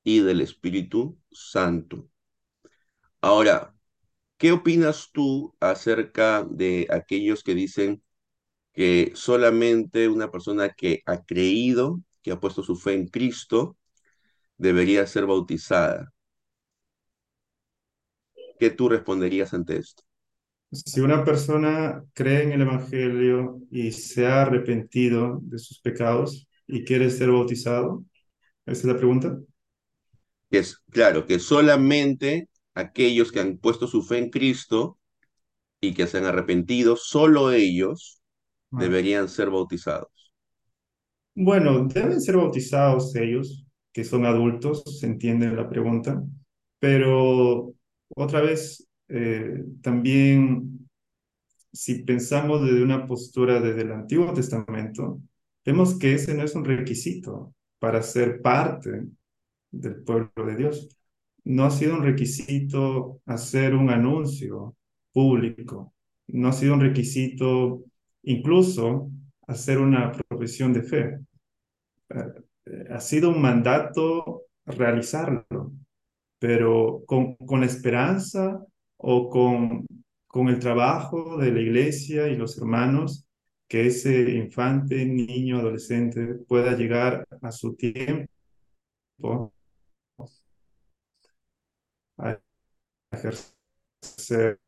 y 0.04 0.20
del 0.20 0.40
Espíritu 0.42 1.18
Santo. 1.32 2.10
Ahora, 3.20 3.74
¿qué 4.38 4.52
opinas 4.52 5.10
tú 5.12 5.56
acerca 5.60 6.44
de 6.50 6.88
aquellos 6.90 7.42
que 7.44 7.54
dicen 7.56 8.02
que 8.74 9.12
solamente 9.14 10.08
una 10.08 10.30
persona 10.30 10.70
que 10.70 11.02
ha 11.06 11.24
creído, 11.24 12.02
que 12.22 12.32
ha 12.32 12.40
puesto 12.40 12.62
su 12.62 12.76
fe 12.76 12.94
en 12.94 13.08
Cristo, 13.08 13.78
debería 14.58 15.06
ser 15.06 15.26
bautizada? 15.26 16.12
¿Qué 18.60 18.70
tú 18.70 18.88
responderías 18.88 19.52
ante 19.54 19.76
esto? 19.76 20.04
Si 20.72 21.00
una 21.00 21.24
persona 21.24 22.04
cree 22.12 22.44
en 22.44 22.52
el 22.52 22.62
Evangelio 22.62 23.60
y 23.70 23.90
se 23.90 24.26
ha 24.26 24.42
arrepentido 24.42 25.40
de 25.42 25.58
sus 25.58 25.80
pecados 25.80 26.48
y 26.66 26.84
quiere 26.84 27.10
ser 27.10 27.30
bautizado, 27.30 28.04
¿esa 28.66 28.80
es 28.80 28.84
la 28.84 28.96
pregunta? 28.96 29.36
Es 30.50 30.78
claro 30.90 31.26
que 31.26 31.40
solamente 31.40 32.48
aquellos 32.74 33.32
que 33.32 33.40
han 33.40 33.58
puesto 33.58 33.88
su 33.88 34.02
fe 34.02 34.18
en 34.18 34.30
Cristo 34.30 34.98
y 35.80 35.94
que 35.94 36.06
se 36.06 36.18
han 36.18 36.26
arrepentido, 36.26 36.96
solo 36.96 37.50
ellos 37.50 38.22
ah. 38.70 38.78
deberían 38.78 39.28
ser 39.28 39.50
bautizados. 39.50 40.32
Bueno, 41.34 41.86
deben 41.86 42.20
ser 42.20 42.36
bautizados 42.36 43.14
ellos, 43.16 43.64
que 43.92 44.04
son 44.04 44.24
adultos, 44.24 44.84
se 45.00 45.06
entiende 45.06 45.50
la 45.50 45.68
pregunta, 45.68 46.22
pero 46.78 47.72
otra 48.14 48.40
vez 48.40 48.86
eh, 49.12 49.64
también, 49.82 50.88
si 51.72 52.04
pensamos 52.04 52.62
desde 52.62 52.82
una 52.82 53.06
postura 53.06 53.60
desde 53.60 53.82
el 53.82 53.92
Antiguo 53.92 54.32
Testamento, 54.32 55.20
vemos 55.64 55.98
que 55.98 56.14
ese 56.14 56.34
no 56.34 56.44
es 56.44 56.54
un 56.54 56.64
requisito 56.64 57.52
para 57.80 58.02
ser 58.02 58.40
parte 58.40 59.06
del 59.72 60.02
pueblo 60.04 60.30
de 60.46 60.56
Dios. 60.56 60.88
No 61.42 61.64
ha 61.64 61.70
sido 61.70 61.96
un 61.96 62.04
requisito 62.04 63.20
hacer 63.26 63.74
un 63.74 63.90
anuncio 63.90 64.76
público, 65.12 65.92
no 66.28 66.48
ha 66.48 66.52
sido 66.52 66.74
un 66.74 66.80
requisito 66.80 67.82
incluso 68.22 69.10
hacer 69.48 69.78
una 69.78 70.12
profesión 70.12 70.72
de 70.72 70.82
fe. 70.82 71.18
Eh, 72.10 72.86
ha 72.90 73.00
sido 73.00 73.30
un 73.30 73.42
mandato 73.42 74.44
realizarlo, 74.66 75.72
pero 76.38 77.02
con, 77.06 77.34
con 77.34 77.64
esperanza 77.64 78.64
o 79.02 79.28
con, 79.30 79.86
con 80.26 80.48
el 80.48 80.58
trabajo 80.58 81.38
de 81.38 81.52
la 81.52 81.60
iglesia 81.60 82.28
y 82.28 82.36
los 82.36 82.58
hermanos, 82.58 83.26
que 83.68 83.86
ese 83.86 84.30
infante, 84.32 85.04
niño, 85.06 85.58
adolescente 85.58 86.34
pueda 86.46 86.76
llegar 86.76 87.26
a 87.40 87.52
su 87.52 87.74
tiempo 87.76 88.28
a 92.18 92.38
ejercer 93.12 94.58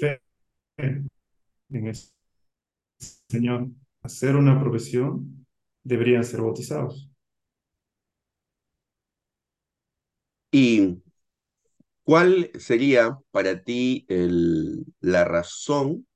fe 0.00 0.20
en 0.78 1.86
el 1.86 1.96
Señor, 3.28 3.68
hacer 4.02 4.36
una 4.36 4.60
profesión, 4.60 5.46
deberían 5.82 6.24
ser 6.24 6.40
bautizados. 6.40 7.10
Y 10.50 11.02
¿Cuál 12.04 12.50
sería 12.58 13.18
para 13.30 13.62
ti 13.62 14.06
la 15.00 15.24
razón 15.24 16.06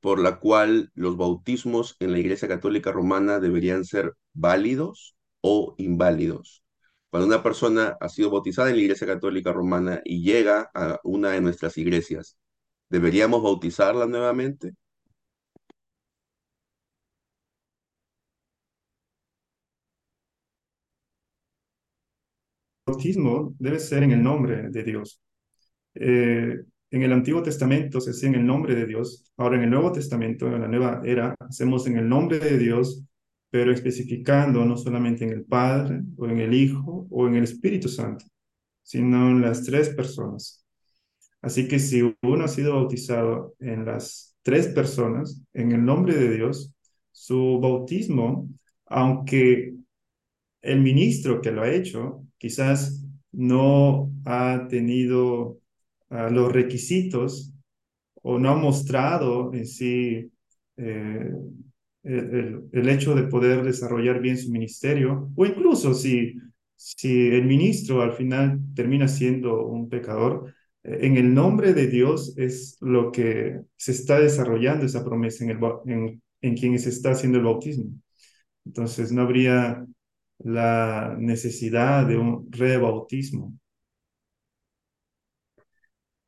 por 0.00 0.20
la 0.20 0.40
cual 0.40 0.90
los 0.94 1.16
bautismos 1.16 1.96
en 2.00 2.12
la 2.12 2.18
Iglesia 2.18 2.48
Católica 2.48 2.92
Romana 2.92 3.40
deberían 3.40 3.84
ser 3.84 4.14
válidos 4.34 5.16
o 5.42 5.74
inválidos? 5.78 6.64
Cuando 7.10 7.26
una 7.26 7.42
persona 7.42 7.96
ha 8.00 8.08
sido 8.08 8.30
bautizada 8.30 8.70
en 8.70 8.76
la 8.76 8.82
Iglesia 8.82 9.06
Católica 9.06 9.52
Romana 9.52 10.00
y 10.04 10.22
llega 10.22 10.70
a 10.74 10.98
una 11.04 11.30
de 11.32 11.40
nuestras 11.42 11.78
iglesias, 11.78 12.38
¿deberíamos 12.90 13.42
bautizarla 13.42 14.06
nuevamente? 14.06 14.74
Bautismo 22.98 23.54
debe 23.58 23.78
ser 23.78 24.02
en 24.02 24.12
el 24.12 24.22
nombre 24.22 24.70
de 24.70 24.82
Dios. 24.82 25.20
Eh, 25.94 26.56
en 26.90 27.02
el 27.02 27.12
Antiguo 27.12 27.42
Testamento 27.42 28.00
se 28.00 28.10
hacía 28.10 28.30
en 28.30 28.34
el 28.36 28.46
nombre 28.46 28.74
de 28.74 28.86
Dios. 28.86 29.30
Ahora 29.36 29.56
en 29.56 29.64
el 29.64 29.70
Nuevo 29.70 29.92
Testamento, 29.92 30.46
en 30.46 30.60
la 30.60 30.68
nueva 30.68 31.00
era, 31.04 31.34
hacemos 31.38 31.86
en 31.86 31.96
el 31.96 32.08
nombre 32.08 32.38
de 32.40 32.58
Dios, 32.58 33.04
pero 33.50 33.72
especificando 33.72 34.64
no 34.64 34.76
solamente 34.76 35.24
en 35.24 35.32
el 35.32 35.44
Padre 35.44 36.02
o 36.16 36.26
en 36.26 36.40
el 36.40 36.52
Hijo 36.54 37.06
o 37.10 37.28
en 37.28 37.36
el 37.36 37.44
Espíritu 37.44 37.88
Santo, 37.88 38.24
sino 38.82 39.30
en 39.30 39.42
las 39.42 39.62
tres 39.64 39.90
personas. 39.90 40.66
Así 41.40 41.68
que 41.68 41.78
si 41.78 42.02
uno 42.22 42.44
ha 42.44 42.48
sido 42.48 42.74
bautizado 42.74 43.54
en 43.60 43.84
las 43.84 44.36
tres 44.42 44.66
personas, 44.68 45.40
en 45.54 45.70
el 45.70 45.84
nombre 45.84 46.16
de 46.16 46.34
Dios, 46.34 46.74
su 47.12 47.60
bautismo, 47.60 48.48
aunque 48.86 49.74
el 50.62 50.80
ministro 50.80 51.40
que 51.40 51.52
lo 51.52 51.62
ha 51.62 51.70
hecho 51.70 52.27
quizás 52.38 53.04
no 53.32 54.10
ha 54.24 54.66
tenido 54.68 55.60
uh, 56.10 56.30
los 56.30 56.52
requisitos 56.52 57.54
o 58.22 58.38
no 58.38 58.50
ha 58.50 58.56
mostrado 58.56 59.52
en 59.54 59.66
sí 59.66 60.30
eh, 60.76 61.32
el, 62.02 62.68
el, 62.72 62.88
hecho 62.88 63.14
de 63.14 63.24
poder 63.24 63.64
desarrollar 63.64 64.20
bien 64.20 64.38
su 64.38 64.50
ministerio, 64.50 65.30
o 65.36 65.46
incluso 65.46 65.94
si, 65.94 66.34
si 66.76 67.28
el 67.28 67.44
ministro 67.44 68.02
al 68.02 68.12
final 68.12 68.60
termina 68.74 69.08
siendo 69.08 69.66
un 69.66 69.88
pecador, 69.88 70.54
eh, 70.84 70.98
en 71.02 71.16
el 71.16 71.34
nombre 71.34 71.74
de 71.74 71.86
Dios 71.88 72.34
es 72.36 72.76
lo 72.80 73.12
que 73.12 73.60
se 73.76 73.92
está 73.92 74.20
desarrollando 74.20 74.86
esa 74.86 75.04
promesa 75.04 75.44
en, 75.44 75.50
el, 75.50 75.58
en, 75.86 76.22
en 76.40 76.56
quien 76.56 76.78
se 76.78 76.90
está 76.90 77.12
haciendo 77.12 77.38
el 77.38 77.44
bautismo. 77.44 77.90
Entonces 78.64 79.12
no 79.12 79.22
habría 79.22 79.84
la 80.40 81.16
necesidad 81.18 82.06
de 82.06 82.16
un 82.18 82.48
rebautismo. 82.52 83.54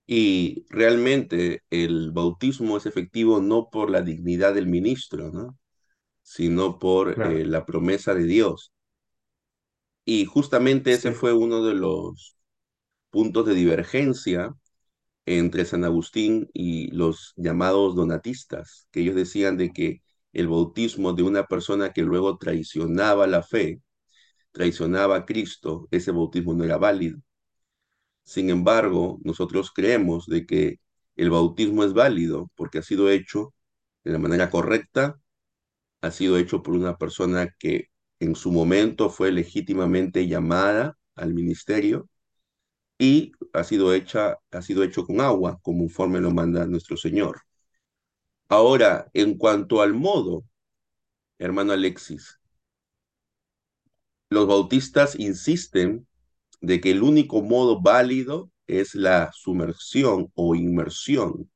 Y 0.06 0.66
realmente 0.68 1.62
el 1.70 2.10
bautismo 2.12 2.76
es 2.76 2.84
efectivo 2.86 3.40
no 3.40 3.70
por 3.70 3.90
la 3.90 4.02
dignidad 4.02 4.54
del 4.54 4.66
ministro, 4.66 5.30
¿no? 5.30 5.56
sino 6.22 6.78
por 6.78 7.14
claro. 7.14 7.30
eh, 7.30 7.44
la 7.46 7.66
promesa 7.66 8.14
de 8.14 8.24
Dios. 8.24 8.72
Y 10.04 10.24
justamente 10.24 10.92
ese 10.92 11.12
sí. 11.12 11.14
fue 11.14 11.32
uno 11.32 11.62
de 11.64 11.74
los 11.74 12.36
puntos 13.10 13.46
de 13.46 13.54
divergencia 13.54 14.54
entre 15.26 15.64
San 15.66 15.84
Agustín 15.84 16.50
y 16.54 16.90
los 16.92 17.34
llamados 17.36 17.96
donatistas, 17.96 18.88
que 18.92 19.00
ellos 19.02 19.16
decían 19.16 19.56
de 19.56 19.72
que 19.72 20.02
el 20.32 20.48
bautismo 20.48 21.12
de 21.14 21.22
una 21.24 21.46
persona 21.46 21.92
que 21.92 22.02
luego 22.02 22.38
traicionaba 22.38 23.26
la 23.26 23.42
fe, 23.42 23.80
traicionaba 24.52 25.16
a 25.16 25.26
Cristo, 25.26 25.88
ese 25.90 26.11
bautismo 26.12 26.54
no 26.54 26.64
era 26.64 26.78
válido. 26.78 27.21
Sin 28.25 28.50
embargo, 28.50 29.19
nosotros 29.25 29.73
creemos 29.73 30.26
de 30.26 30.47
que 30.47 30.80
el 31.16 31.30
bautismo 31.30 31.85
es 31.85 31.92
válido 31.92 32.50
porque 32.54 32.78
ha 32.78 32.83
sido 32.83 33.11
hecho 33.11 33.54
de 34.04 34.12
la 34.12 34.19
manera 34.19 34.50
correcta, 34.50 35.21
ha 36.02 36.11
sido 36.12 36.38
hecho 36.38 36.62
por 36.62 36.75
una 36.75 36.99
persona 36.99 37.54
que 37.59 37.88
en 38.21 38.37
su 38.37 38.52
momento 38.52 39.11
fue 39.11 39.33
legítimamente 39.33 40.28
llamada 40.28 40.99
al 41.16 41.35
ministerio 41.35 42.09
y 42.99 43.33
ha 43.54 43.64
sido 43.64 43.95
hecha, 43.95 44.38
ha 44.52 44.62
sido 44.62 44.85
hecho 44.85 45.07
con 45.07 45.21
agua, 45.21 45.59
conforme 45.62 46.21
lo 46.21 46.30
manda 46.33 46.66
nuestro 46.66 46.97
Señor. 46.97 47.42
Ahora, 48.49 49.11
en 49.14 49.38
cuanto 49.38 49.80
al 49.80 49.95
modo, 49.95 50.45
hermano 51.38 51.73
Alexis, 51.73 52.39
los 54.30 54.46
bautistas 54.46 55.18
insisten 55.18 56.06
de 56.60 56.80
que 56.80 56.92
el 56.92 57.02
único 57.02 57.42
modo 57.42 57.80
válido 57.80 58.50
es 58.66 58.94
la 58.94 59.30
sumersión 59.32 60.30
o 60.34 60.54
inmersión. 60.54 61.50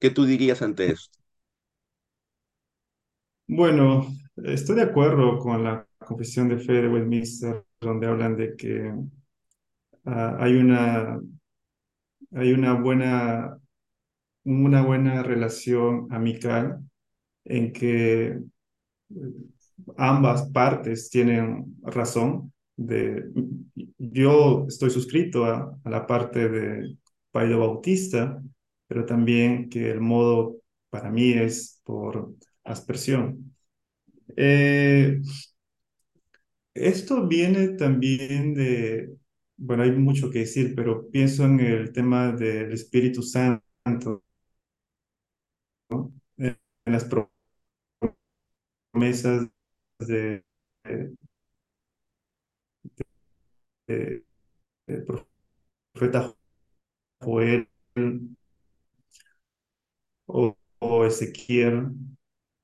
¿Qué 0.00 0.10
tú 0.10 0.24
dirías 0.24 0.62
ante 0.62 0.86
esto? 0.92 1.18
Bueno, 3.46 4.06
estoy 4.36 4.76
de 4.76 4.82
acuerdo 4.82 5.38
con 5.38 5.62
la 5.62 5.86
confesión 5.98 6.48
de 6.48 6.58
fe 6.58 6.72
de 6.72 6.88
Westminster, 6.88 7.64
donde 7.80 8.06
hablan 8.06 8.36
de 8.36 8.56
que 8.56 8.90
uh, 10.04 10.36
hay 10.38 10.54
una 10.54 11.20
hay 12.34 12.52
una 12.52 12.74
buena 12.74 13.58
una 14.44 14.82
buena 14.82 15.22
relación 15.22 16.08
amical 16.10 16.80
en 17.44 17.72
que 17.72 18.38
ambas 19.96 20.50
partes 20.50 21.10
tienen 21.10 21.76
razón 21.82 22.52
de 22.76 23.24
yo 23.98 24.66
estoy 24.68 24.90
suscrito 24.90 25.44
a, 25.44 25.78
la 25.84 26.06
parte 26.06 26.48
de 26.48 26.96
Paido 27.30 27.58
Bautista, 27.60 28.42
pero 28.86 29.06
también 29.06 29.68
que 29.68 29.90
el 29.90 30.00
modo 30.00 30.56
para 30.90 31.10
mí 31.10 31.32
es 31.32 31.80
por 31.84 32.34
aspersión. 32.64 33.54
Eh, 34.36 35.20
esto 36.74 37.26
viene 37.26 37.68
también 37.68 38.54
de, 38.54 39.14
bueno, 39.56 39.82
hay 39.82 39.92
mucho 39.92 40.30
que 40.30 40.40
decir, 40.40 40.74
pero 40.74 41.08
pienso 41.10 41.44
en 41.44 41.60
el 41.60 41.92
tema 41.92 42.32
del 42.32 42.72
Espíritu 42.72 43.22
Santo, 43.22 44.22
en 46.38 46.58
las 46.86 47.06
promesas 48.92 49.48
de, 50.08 50.44
de, 50.84 51.12
de, 53.86 54.24
de 54.88 55.02
profeta 55.94 56.34
Joel 57.20 57.68
o, 60.26 60.56
o 60.80 61.04
Ezequiel 61.06 61.88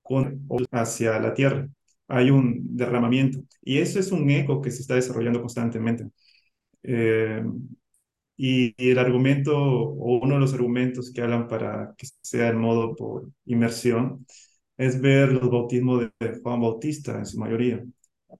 con, 0.03 0.47
hacia 0.73 1.19
la 1.21 1.35
tierra. 1.35 1.69
Hay 2.09 2.31
un 2.31 2.77
derramamiento 2.77 3.41
y 3.63 3.79
eso 3.79 3.99
es 4.01 4.13
un 4.13 4.31
eco 4.31 4.63
que 4.63 4.71
se 4.71 4.83
está 4.83 4.95
desarrollando 4.95 5.41
constantemente. 5.41 6.09
Eh, 6.83 7.43
y, 8.37 8.75
y, 8.79 8.91
el 8.93 8.99
argumento, 8.99 9.57
o 9.59 10.21
uno 10.23 10.35
de 10.37 10.41
los 10.41 10.55
argumentos 10.55 11.13
que 11.13 11.23
hablan 11.23 11.49
para 11.49 11.95
que 11.99 12.07
sea 12.23 12.49
el 12.51 12.57
modo 12.57 12.95
por 12.97 13.31
inmersión, 13.47 14.27
es 14.79 15.01
ver 15.01 15.33
los 15.33 15.51
bautismos 15.51 16.09
de, 16.19 16.41
Juan 16.43 16.61
Bautista 16.61 17.19
en 17.19 17.27
su 17.27 17.39
mayoría, 17.39 17.85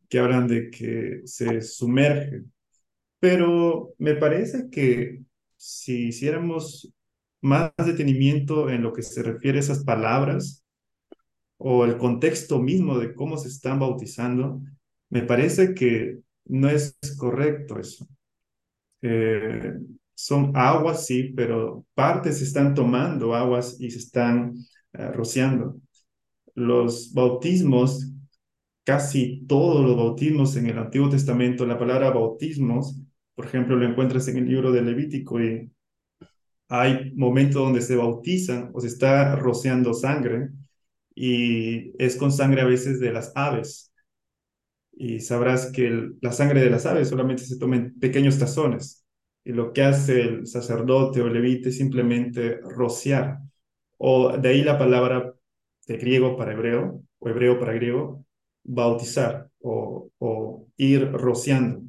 que 0.09 0.19
hablan 0.19 0.49
de 0.49 0.71
que 0.71 1.23
se 1.25 1.61
sumerge. 1.61 2.45
Pero 3.21 3.95
me 3.99 4.15
parece 4.15 4.71
que 4.71 5.21
si 5.57 6.09
hiciéramos 6.09 6.93
más 7.43 7.73
detenimiento 7.77 8.71
en 8.71 8.83
lo 8.83 8.93
que 8.93 9.03
se 9.03 9.23
refiere 9.23 9.59
a 9.59 9.61
esas 9.61 9.85
palabras 9.85 10.65
o 11.59 11.85
el 11.85 11.99
contexto 11.99 12.61
mismo 12.61 12.99
de 12.99 13.15
cómo 13.15 13.37
se 13.37 13.49
están 13.49 13.81
bautizando, 13.81 14.63
me 15.11 15.23
parece 15.23 15.75
que 15.75 16.21
no 16.47 16.69
es 16.69 16.97
correcto 17.19 17.79
eso. 17.81 18.07
Eh, 19.03 19.75
son 20.15 20.53
aguas, 20.57 21.07
sí, 21.07 21.33
pero 21.37 21.85
partes 21.95 22.39
se 22.39 22.45
están 22.45 22.75
tomando 22.75 23.35
aguas 23.35 23.77
y 23.81 23.91
se 23.91 23.99
están 23.99 24.55
uh, 24.95 25.13
rociando. 25.13 25.81
Los 26.59 27.13
bautismos, 27.15 28.13
casi 28.85 29.47
todos 29.47 29.85
los 29.87 29.97
bautismos 29.97 30.57
en 30.57 30.67
el 30.67 30.79
Antiguo 30.79 31.09
Testamento, 31.09 31.65
la 31.65 31.79
palabra 31.79 32.11
bautismos, 32.11 33.01
por 33.37 33.47
ejemplo, 33.47 33.77
lo 33.77 33.87
encuentras 33.87 34.27
en 34.27 34.39
el 34.39 34.49
libro 34.49 34.73
de 34.73 34.83
Levítico 34.83 35.41
y 35.41 35.71
hay 36.69 37.13
momentos 37.15 37.63
donde 37.63 37.81
se 37.81 37.95
bautizan 37.95 38.71
o 38.75 38.81
se 38.81 38.89
está 38.89 39.37
rociando 39.37 39.95
sangre 39.95 40.51
y 41.15 41.93
es 42.03 42.17
con 42.17 42.33
sangre 42.33 42.63
a 42.63 42.65
veces 42.65 42.99
de 42.99 43.13
las 43.13 43.31
aves. 43.37 43.93
Y 44.93 45.21
sabrás 45.21 45.71
que 45.71 45.87
el, 45.87 46.17
la 46.21 46.33
sangre 46.33 46.61
de 46.61 46.71
las 46.71 46.85
aves 46.85 47.09
solamente 47.09 47.45
se 47.45 47.57
toma 47.57 47.77
en 47.77 47.99
pequeños 48.01 48.37
tazones. 48.39 49.07
Y 49.45 49.53
lo 49.53 49.73
que 49.73 49.83
hace 49.85 50.23
el 50.23 50.47
sacerdote 50.49 51.23
o 51.23 51.29
levite 51.29 51.69
es 51.69 51.79
simplemente 51.79 52.59
rociar. 52.63 53.39
O 53.99 54.37
de 54.37 54.49
ahí 54.49 54.63
la 54.65 54.77
palabra 54.77 55.33
de 55.89 55.97
griego 55.97 56.37
para 56.37 56.53
hebreo, 56.53 57.03
o 57.19 57.29
hebreo 57.29 57.59
para 57.59 57.73
griego, 57.73 58.25
bautizar 58.63 59.51
o, 59.61 60.67
ir 60.77 61.11
rociando. 61.11 61.83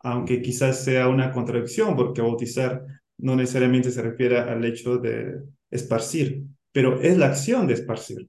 Aunque 0.00 0.40
quizás 0.40 0.84
sea 0.84 1.08
una 1.08 1.32
contradicción, 1.32 1.96
porque 1.96 2.20
bautizar 2.20 2.84
no 3.18 3.34
necesariamente 3.34 3.90
se 3.90 4.02
refiere 4.02 4.38
al 4.38 4.64
hecho 4.64 4.98
de 4.98 5.42
esparcir, 5.70 6.44
pero 6.70 7.00
es 7.00 7.16
la 7.16 7.26
acción 7.26 7.66
de 7.66 7.74
esparcir. 7.74 8.28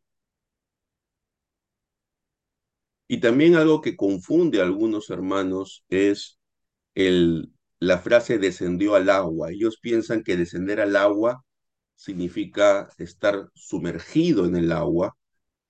Y 3.10 3.20
también 3.20 3.56
algo 3.56 3.82
que 3.82 3.96
confunde 3.96 4.60
a 4.60 4.64
algunos 4.64 5.10
hermanos 5.10 5.86
es 5.90 6.40
el, 6.96 7.52
la 7.80 8.00
frase 8.00 8.40
descendió 8.40 8.96
al 8.96 9.10
agua. 9.10 9.52
Ellos 9.52 9.78
piensan 9.80 10.24
que 10.24 10.36
descender 10.36 10.82
al 10.82 10.96
agua 10.96 11.46
significa 11.98 12.90
estar 13.00 13.50
sumergido 13.56 14.48
en 14.48 14.58
el 14.58 14.72
agua, 14.74 15.18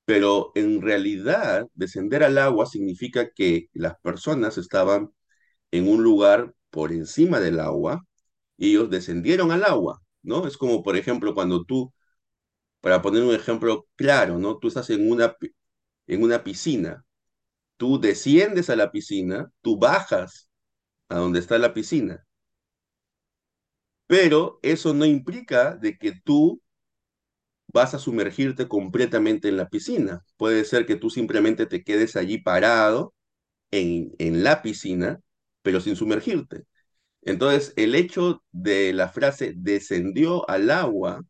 pero 0.05 0.51
en 0.55 0.81
realidad 0.81 1.67
descender 1.75 2.23
al 2.23 2.37
agua 2.39 2.65
significa 2.67 3.31
que 3.31 3.69
las 3.73 3.95
personas 4.01 4.57
estaban 4.57 5.11
en 5.71 5.89
un 5.89 6.03
lugar 6.03 6.53
por 6.71 6.91
encima 6.93 7.39
del 7.39 7.59
agua 7.59 8.05
y 8.57 8.71
ellos 8.71 8.89
descendieron 8.89 9.51
al 9.51 9.63
agua, 9.65 10.01
¿no? 10.23 10.47
Es 10.47 10.57
como, 10.57 10.83
por 10.83 10.97
ejemplo, 10.97 11.33
cuando 11.35 11.65
tú, 11.65 11.93
para 12.81 13.01
poner 13.01 13.23
un 13.23 13.35
ejemplo 13.35 13.87
claro, 13.95 14.37
¿no? 14.39 14.57
Tú 14.59 14.67
estás 14.67 14.89
en 14.89 15.11
una, 15.11 15.35
en 16.07 16.23
una 16.23 16.43
piscina, 16.43 17.05
tú 17.77 18.01
desciendes 18.01 18.71
a 18.71 18.77
la 18.77 18.91
piscina, 18.91 19.51
tú 19.61 19.79
bajas 19.79 20.49
a 21.09 21.17
donde 21.17 21.39
está 21.41 21.59
la 21.59 21.73
piscina, 21.75 22.26
pero 24.07 24.59
eso 24.63 24.93
no 24.93 25.05
implica 25.05 25.75
de 25.75 25.97
que 25.97 26.13
tú 26.23 26.61
vas 27.67 27.93
a 27.93 27.99
sumergirte 27.99 28.67
completamente 28.67 29.49
en 29.49 29.57
la 29.57 29.69
piscina. 29.69 30.23
Puede 30.37 30.65
ser 30.65 30.85
que 30.85 30.95
tú 30.95 31.09
simplemente 31.09 31.65
te 31.65 31.83
quedes 31.83 32.15
allí 32.15 32.37
parado 32.39 33.13
en, 33.71 34.13
en 34.19 34.43
la 34.43 34.61
piscina, 34.63 35.21
pero 35.61 35.81
sin 35.81 35.95
sumergirte. 35.95 36.65
Entonces, 37.23 37.73
el 37.77 37.95
hecho 37.95 38.43
de 38.51 38.93
la 38.93 39.09
frase 39.09 39.53
descendió 39.57 40.49
al 40.49 40.71
agua 40.71 41.23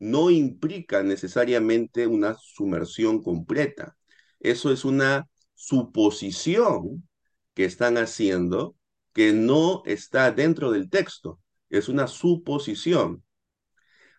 no 0.00 0.30
implica 0.30 1.02
necesariamente 1.02 2.06
una 2.06 2.36
sumersión 2.40 3.22
completa. 3.22 3.96
Eso 4.40 4.72
es 4.72 4.84
una 4.84 5.28
suposición 5.54 7.08
que 7.54 7.64
están 7.66 7.98
haciendo 7.98 8.76
que 9.14 9.32
no 9.32 9.82
está 9.86 10.32
dentro 10.32 10.72
del 10.72 10.90
texto. 10.90 11.40
Es 11.70 11.88
una 11.88 12.06
suposición. 12.06 13.24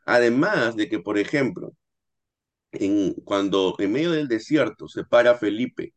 Además 0.06 0.76
de 0.76 0.90
que, 0.90 1.00
por 1.00 1.18
ejemplo, 1.18 1.74
cuando 3.26 3.76
en 3.80 3.92
medio 3.92 4.12
del 4.12 4.28
desierto 4.28 4.88
se 4.88 5.04
para 5.04 5.36
Felipe 5.36 5.94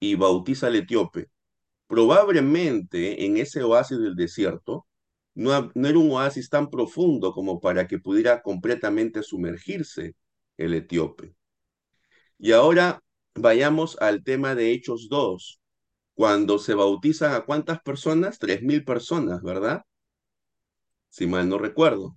y 0.00 0.14
bautiza 0.16 0.68
al 0.68 0.76
etíope, 0.76 1.28
probablemente 1.86 3.26
en 3.26 3.36
ese 3.38 3.62
oasis 3.62 3.98
del 3.98 4.16
desierto 4.16 4.86
no, 5.34 5.70
no, 5.74 5.88
era 5.88 5.98
un 5.98 6.10
oasis 6.12 6.48
tan 6.50 6.70
profundo 6.70 7.32
como 7.32 7.60
para 7.60 7.86
que 7.88 7.98
pudiera 7.98 8.42
completamente 8.42 9.22
sumergirse 9.22 10.14
el 10.56 10.74
etíope. 10.74 11.34
Y 12.38 12.52
ahora 12.52 13.02
vayamos 13.34 13.96
al 14.00 14.22
tema 14.24 14.54
de 14.54 14.72
Hechos 14.72 15.08
2, 15.08 15.60
cuando 16.14 16.58
se 16.58 16.74
bautizan 16.74 17.34
a 17.34 17.44
cuántas 17.44 17.80
personas? 17.82 18.38
Tres 18.38 18.62
mil 18.62 18.84
personas, 18.84 19.42
¿verdad? 19.42 19.82
Si 21.14 21.28
mal 21.28 21.48
no 21.48 21.58
recuerdo. 21.58 22.16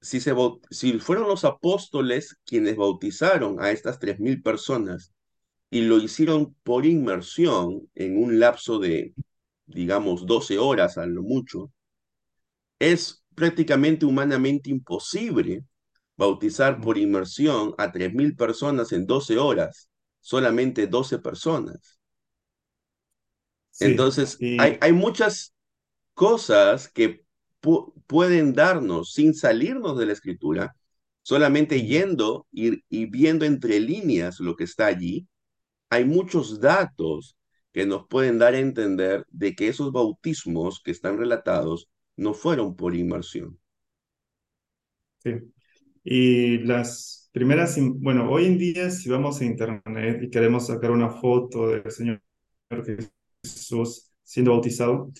Si, 0.00 0.20
se, 0.20 0.32
si 0.70 1.00
fueron 1.00 1.26
los 1.26 1.44
apóstoles 1.44 2.36
quienes 2.46 2.76
bautizaron 2.76 3.60
a 3.60 3.72
estas 3.72 3.98
tres 3.98 4.20
mil 4.20 4.40
personas 4.40 5.12
y 5.68 5.80
lo 5.80 5.98
hicieron 5.98 6.54
por 6.62 6.86
inmersión 6.86 7.90
en 7.96 8.22
un 8.22 8.38
lapso 8.38 8.78
de, 8.78 9.14
digamos, 9.66 10.24
12 10.24 10.58
horas 10.58 10.96
a 10.96 11.06
lo 11.06 11.24
mucho, 11.24 11.72
es 12.78 13.24
prácticamente 13.34 14.06
humanamente 14.06 14.70
imposible 14.70 15.64
bautizar 16.16 16.80
por 16.80 16.98
inmersión 16.98 17.74
a 17.78 17.90
3.000 17.90 18.36
personas 18.36 18.92
en 18.92 19.08
12 19.08 19.38
horas, 19.38 19.90
solamente 20.20 20.86
12 20.86 21.18
personas. 21.18 21.98
Sí, 23.72 23.86
Entonces, 23.86 24.36
y... 24.38 24.60
hay, 24.60 24.78
hay, 24.80 24.92
muchas 24.92 25.51
cosas 26.14 26.88
que 26.88 27.24
pu 27.60 27.94
pueden 28.06 28.52
darnos 28.54 29.12
sin 29.14 29.34
salirnos 29.34 29.98
de 29.98 30.06
la 30.06 30.12
escritura, 30.12 30.74
solamente 31.22 31.82
yendo 31.86 32.46
y, 32.52 32.82
y 32.88 33.06
viendo 33.06 33.44
entre 33.44 33.80
líneas 33.80 34.40
lo 34.40 34.56
que 34.56 34.64
está 34.64 34.86
allí. 34.86 35.26
Hay 35.90 36.04
muchos 36.04 36.60
datos 36.60 37.36
que 37.72 37.86
nos 37.86 38.06
pueden 38.08 38.38
dar 38.38 38.54
a 38.54 38.58
entender 38.58 39.24
de 39.30 39.54
que 39.54 39.68
esos 39.68 39.92
bautismos 39.92 40.80
que 40.82 40.90
están 40.92 41.18
relatados 41.18 41.88
no 42.16 42.34
fueron 42.34 42.76
por 42.76 42.94
inmersión. 42.94 43.58
Sí. 45.18 45.32
Y 46.04 46.58
las 46.58 47.30
primeras, 47.32 47.76
bueno, 47.80 48.30
hoy 48.30 48.46
en 48.46 48.58
día 48.58 48.90
si 48.90 49.08
vamos 49.08 49.40
a 49.40 49.44
internet 49.44 50.22
y 50.22 50.30
queremos 50.30 50.66
sacar 50.66 50.90
una 50.90 51.10
foto 51.10 51.68
del 51.68 51.90
Señor 51.90 52.20
Jesús 53.42 54.10
siendo 54.24 54.52
bautizado, 54.52 55.12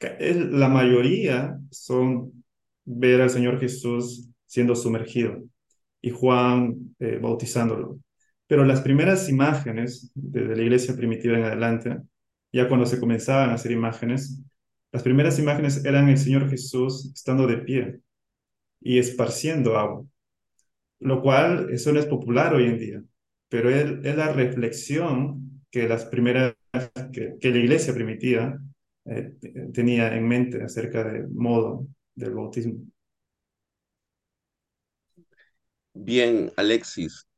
la 0.00 0.68
mayoría 0.68 1.58
son 1.70 2.44
ver 2.84 3.20
al 3.20 3.30
Señor 3.30 3.60
Jesús 3.60 4.28
siendo 4.46 4.74
sumergido 4.74 5.42
y 6.00 6.10
Juan 6.10 6.94
eh, 6.98 7.18
bautizándolo. 7.20 8.00
Pero 8.46 8.64
las 8.64 8.80
primeras 8.80 9.28
imágenes 9.28 10.10
de, 10.14 10.56
la 10.56 10.62
iglesia 10.62 10.96
primitiva 10.96 11.38
en 11.38 11.44
adelante, 11.44 11.98
ya 12.52 12.68
cuando 12.68 12.86
se 12.86 12.98
comenzaban 12.98 13.50
a 13.50 13.54
hacer 13.54 13.70
imágenes, 13.72 14.42
las 14.92 15.02
primeras 15.02 15.38
imágenes 15.38 15.84
eran 15.84 16.08
el 16.08 16.18
Señor 16.18 16.50
Jesús 16.50 17.12
estando 17.14 17.46
de 17.46 17.58
pie 17.58 18.00
y 18.80 18.98
esparciendo 18.98 19.78
agua, 19.78 20.04
lo 20.98 21.22
cual 21.22 21.68
eso 21.70 21.92
no 21.92 22.00
es 22.00 22.06
popular 22.06 22.54
hoy 22.54 22.64
en 22.64 22.78
día, 22.78 23.02
pero 23.48 23.70
es, 23.70 24.04
es 24.04 24.16
la 24.16 24.32
reflexión 24.32 25.62
que 25.70 25.86
las 25.86 26.06
primeras, 26.06 26.54
que, 27.12 27.36
que 27.40 27.50
la 27.50 27.58
iglesia 27.58 27.94
primitiva 27.94 28.58
eh, 29.10 29.34
tenía 29.74 30.14
en 30.16 30.28
mente 30.28 30.62
acerca 30.64 31.04
del 31.04 31.28
modo 31.30 31.86
del 32.14 32.34
bautismo. 32.34 32.80
Bien, 35.94 36.52
Alexis, 36.56 37.28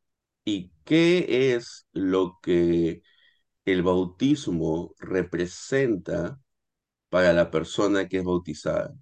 ¿y 0.44 0.72
qué 0.84 1.54
es 1.56 1.86
lo 1.92 2.38
que 2.42 3.02
el 3.66 3.82
bautismo 3.82 4.94
representa 5.00 6.40
para 7.10 7.32
la 7.34 7.50
persona 7.50 8.08
que 8.08 8.18
es 8.18 8.24
bautizada? 8.24 8.94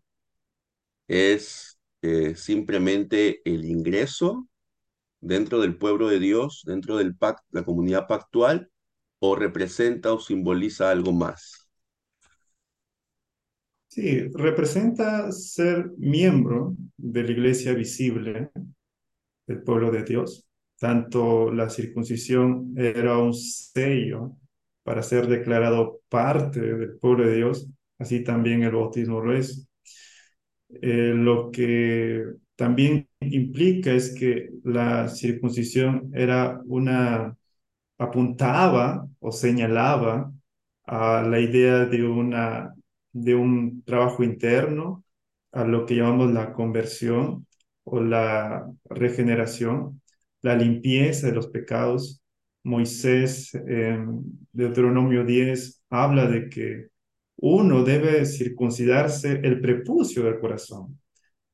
¿Es 1.09 1.79
eh, 2.03 2.35
simplemente 2.37 3.43
el 3.45 3.65
ingreso 3.65 4.49
dentro 5.21 5.61
del 5.61 5.79
pueblo 5.79 6.09
de 6.09 6.21
Dios, 6.21 6.63
dentro 6.67 6.99
de 6.99 7.15
la 7.53 7.65
comunidad 7.65 8.09
pactual, 8.09 8.71
o 9.21 9.37
representa 9.37 10.15
o 10.15 10.21
simboliza 10.21 10.91
algo 10.93 11.13
más? 11.13 11.70
Sí, 13.91 14.21
representa 14.35 15.33
ser 15.33 15.91
miembro 15.99 16.77
de 16.97 17.25
la 17.25 17.33
iglesia 17.33 17.73
visible 17.75 18.51
del 19.47 19.63
pueblo 19.63 19.91
de 19.91 20.05
Dios. 20.05 20.47
Tanto 20.79 21.51
la 21.53 21.69
circuncisión 21.69 22.73
era 22.77 23.19
un 23.19 23.35
sello 23.35 24.37
para 24.85 25.03
ser 25.03 25.27
declarado 25.27 26.03
parte 26.09 26.61
del 26.61 26.99
pueblo 26.99 27.27
de 27.27 27.37
Dios, 27.37 27.69
así 27.99 28.23
también 28.23 28.63
el 28.63 28.73
bautismo 28.73 29.21
lo 29.21 29.37
es. 29.37 29.69
Eh, 30.69 31.13
lo 31.17 31.51
que 31.51 32.25
también 32.55 33.09
implica 33.21 33.93
es 33.93 34.15
que 34.15 34.51
la 34.65 35.09
circuncisión 35.09 36.13
era 36.15 36.61
una, 36.67 37.37
apuntaba 37.99 39.09
o 39.21 39.33
señalaba 39.33 40.33
a 40.87 41.23
la 41.23 41.41
idea 41.41 41.87
de, 41.87 42.05
una, 42.05 42.75
de 43.13 43.35
un 43.35 43.83
trabajo 43.85 44.23
interno, 44.23 45.05
a 45.53 45.65
lo 45.65 45.87
que 45.87 45.97
llamamos 45.97 46.33
la 46.33 46.53
conversión 46.53 47.47
o 47.85 48.01
la 48.01 48.71
regeneración, 48.85 50.01
la 50.43 50.57
limpieza 50.57 51.29
de 51.29 51.35
los 51.35 51.49
pecados. 51.49 52.23
Moisés 52.63 53.55
en 53.55 54.23
Deuteronomio 54.53 55.25
10 55.25 55.83
habla 55.91 56.27
de 56.29 56.49
que 56.51 56.89
uno 57.37 57.85
debe 57.85 58.27
circuncidarse 58.27 59.41
el 59.43 59.61
prepucio 59.61 60.23
del 60.25 60.39
corazón. 60.39 61.01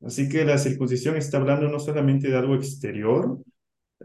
Así 0.03 0.29
que 0.29 0.45
la 0.45 0.59
circuncisión 0.59 1.17
está 1.17 1.39
hablando 1.39 1.69
no 1.69 1.79
solamente 1.79 2.29
de 2.29 2.37
algo 2.37 2.55
exterior, 2.57 3.41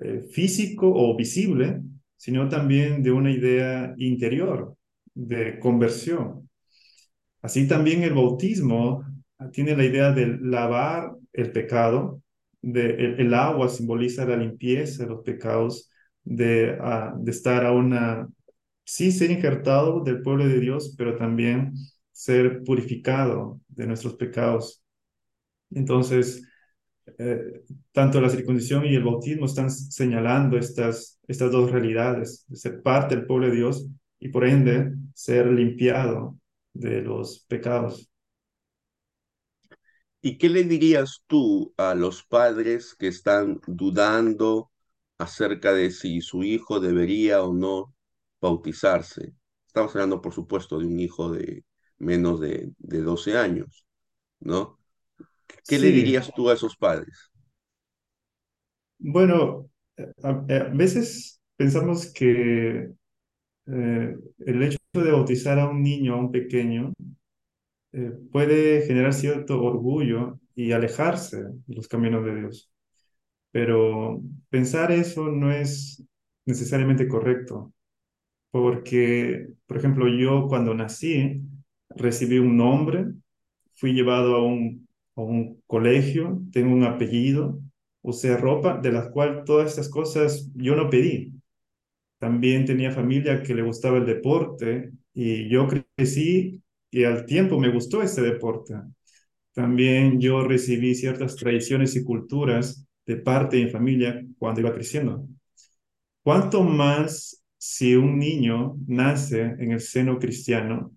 eh, 0.01 0.21
físico 0.31 0.91
o 0.93 1.15
visible, 1.17 1.81
sino 2.17 2.47
también 2.49 3.03
de 3.03 3.11
una 3.11 3.31
idea 3.31 3.93
interior, 3.97 4.75
de 5.13 5.59
conversión. 5.59 6.40
Así 7.41 7.67
también 7.67 8.03
el 8.03 8.13
bautismo 8.13 9.03
tiene 9.51 9.75
la 9.75 9.85
idea 9.85 10.11
de 10.11 10.37
lavar 10.39 11.13
el 11.33 11.51
pecado, 11.51 12.21
el, 12.61 13.33
agua 13.33 13.69
simboliza 13.69 14.25
la 14.25 14.37
limpieza 14.37 15.03
de 15.03 15.09
los 15.09 15.23
pecados, 15.23 15.89
de, 16.23 16.77
uh, 16.79 17.23
de 17.23 17.31
estar 17.31 17.65
a 17.65 17.71
una 17.71 18.27
sí 18.85 19.11
ser 19.11 19.31
injertado 19.31 20.03
del 20.03 20.21
pueblo 20.21 20.47
de 20.47 20.59
Dios, 20.59 20.95
pero 20.97 21.15
también 21.15 21.73
ser 22.11 22.63
purificado 22.63 23.61
de 23.67 23.87
nuestros 23.87 24.15
pecados. 24.15 24.83
Entonces, 25.71 26.43
eh, 27.17 27.63
tanto 27.91 28.21
la 28.21 28.29
circuncisión 28.29 28.85
y 28.85 28.95
el 28.95 29.03
bautismo 29.03 29.45
están 29.45 29.71
señalando 29.71 30.57
estas, 30.57 31.19
estas 31.27 31.51
dos 31.51 31.71
realidades, 31.71 32.45
de 32.47 32.57
ser 32.57 32.81
parte 32.81 33.15
del 33.15 33.25
pueblo 33.25 33.47
de 33.47 33.55
Dios 33.55 33.87
y 34.19 34.29
por 34.29 34.45
ende 34.45 34.93
ser 35.13 35.47
limpiado 35.47 36.37
de 36.73 37.01
los 37.01 37.41
pecados. 37.47 38.09
¿Y 40.21 40.37
qué 40.37 40.49
le 40.49 40.63
dirías 40.63 41.23
tú 41.27 41.73
a 41.77 41.95
los 41.95 42.23
padres 42.23 42.95
que 42.95 43.07
están 43.07 43.59
dudando 43.67 44.71
acerca 45.17 45.73
de 45.73 45.91
si 45.91 46.21
su 46.21 46.43
hijo 46.43 46.79
debería 46.79 47.43
o 47.43 47.53
no 47.53 47.95
bautizarse, 48.41 49.33
Estamos 49.67 49.95
hablando, 49.95 50.21
por 50.21 50.33
supuesto, 50.33 50.79
de 50.79 50.85
un 50.87 50.99
hijo 50.99 51.31
de 51.31 51.63
menos 51.97 52.41
de, 52.41 52.73
de 52.77 53.01
12 53.01 53.37
años, 53.37 53.85
¿no? 54.39 54.79
¿Qué 55.67 55.79
le 55.79 55.91
dirías 55.91 56.33
tú 56.33 56.49
a 56.49 56.53
esos 56.55 56.77
padres? 56.77 57.31
bueno, 58.99 59.69
a, 60.23 60.29
a 60.29 60.63
veces 60.73 61.41
pensamos 61.57 62.11
que 62.13 62.91
eh, 63.67 64.17
el 64.39 64.63
hecho 64.63 64.77
de 64.99 65.11
bautizar 65.11 65.57
a 65.59 65.69
un 65.69 65.81
niño, 65.81 66.13
a 66.15 66.17
un 66.17 66.31
pequeño, 66.31 66.93
eh, 67.93 68.11
puede 68.31 68.81
generar 68.85 69.13
cierto 69.13 69.61
orgullo 69.63 70.39
y 70.55 70.73
alejarse 70.73 71.43
de 71.43 71.75
los 71.75 71.87
caminos 71.87 72.25
de 72.25 72.35
Dios. 72.35 72.71
Pero 73.51 74.21
pensar 74.49 74.91
eso 74.91 75.27
no 75.29 75.51
es 75.51 76.03
necesariamente 76.45 77.07
correcto, 77.07 77.73
porque, 78.51 79.47
por 79.65 79.77
ejemplo, 79.77 80.07
yo 80.09 80.47
cuando 80.47 80.73
nací 80.73 81.41
recibí 81.89 82.39
un 82.39 82.57
nombre, 82.57 83.07
fui 83.75 83.93
llevado 83.93 84.35
a 84.35 84.43
un, 84.43 84.87
colegio, 85.67 86.41
tengo 86.51 86.73
un 86.73 86.83
apellido, 86.83 87.59
usé 88.01 88.35
ropa, 88.37 88.79
de 88.79 88.91
las 88.91 89.09
cuales 89.09 89.43
todas 89.45 89.69
estas 89.69 89.89
cosas 89.89 90.49
yo 90.55 90.75
no 90.75 90.89
pedí. 90.89 91.33
También 92.21 92.65
tenía 92.65 92.91
familia 92.93 93.43
que 93.43 93.55
le 93.55 93.63
gustaba 93.63 93.99
el 93.99 94.07
deporte 94.07 94.93
y 95.13 95.49
yo 95.49 95.67
crecí 95.67 96.63
y 96.91 97.05
al 97.05 97.25
tiempo 97.27 97.59
me 97.59 97.71
gustó 97.73 98.03
este 98.03 98.23
deporte. 98.23 98.75
También 99.53 100.19
yo 100.21 100.43
recibí 100.45 100.95
ciertas 100.95 101.35
tradiciones 101.37 101.95
y 101.95 102.03
culturas 102.03 102.87
de 103.05 103.17
parte 103.17 103.57
de 103.57 103.65
mi 103.65 103.71
familia 103.71 104.21
cuando 104.39 104.61
iba 104.61 104.73
creciendo. 104.73 105.25
¿Cuánto 106.23 106.63
más 106.63 107.43
si 107.57 107.95
un 107.95 108.19
niño 108.19 108.77
nace 108.87 109.41
en 109.41 109.71
el 109.71 109.79
seno 109.81 110.19
cristiano 110.19 110.91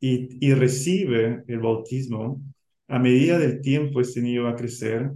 y, 0.00 0.46
y 0.46 0.54
recibe 0.54 1.44
el 1.48 1.60
bautismo, 1.60 2.42
a 2.88 2.98
medida 2.98 3.38
del 3.38 3.60
tiempo 3.62 4.00
este 4.00 4.22
niño 4.22 4.44
va 4.44 4.50
a 4.52 4.56
crecer 4.56 5.12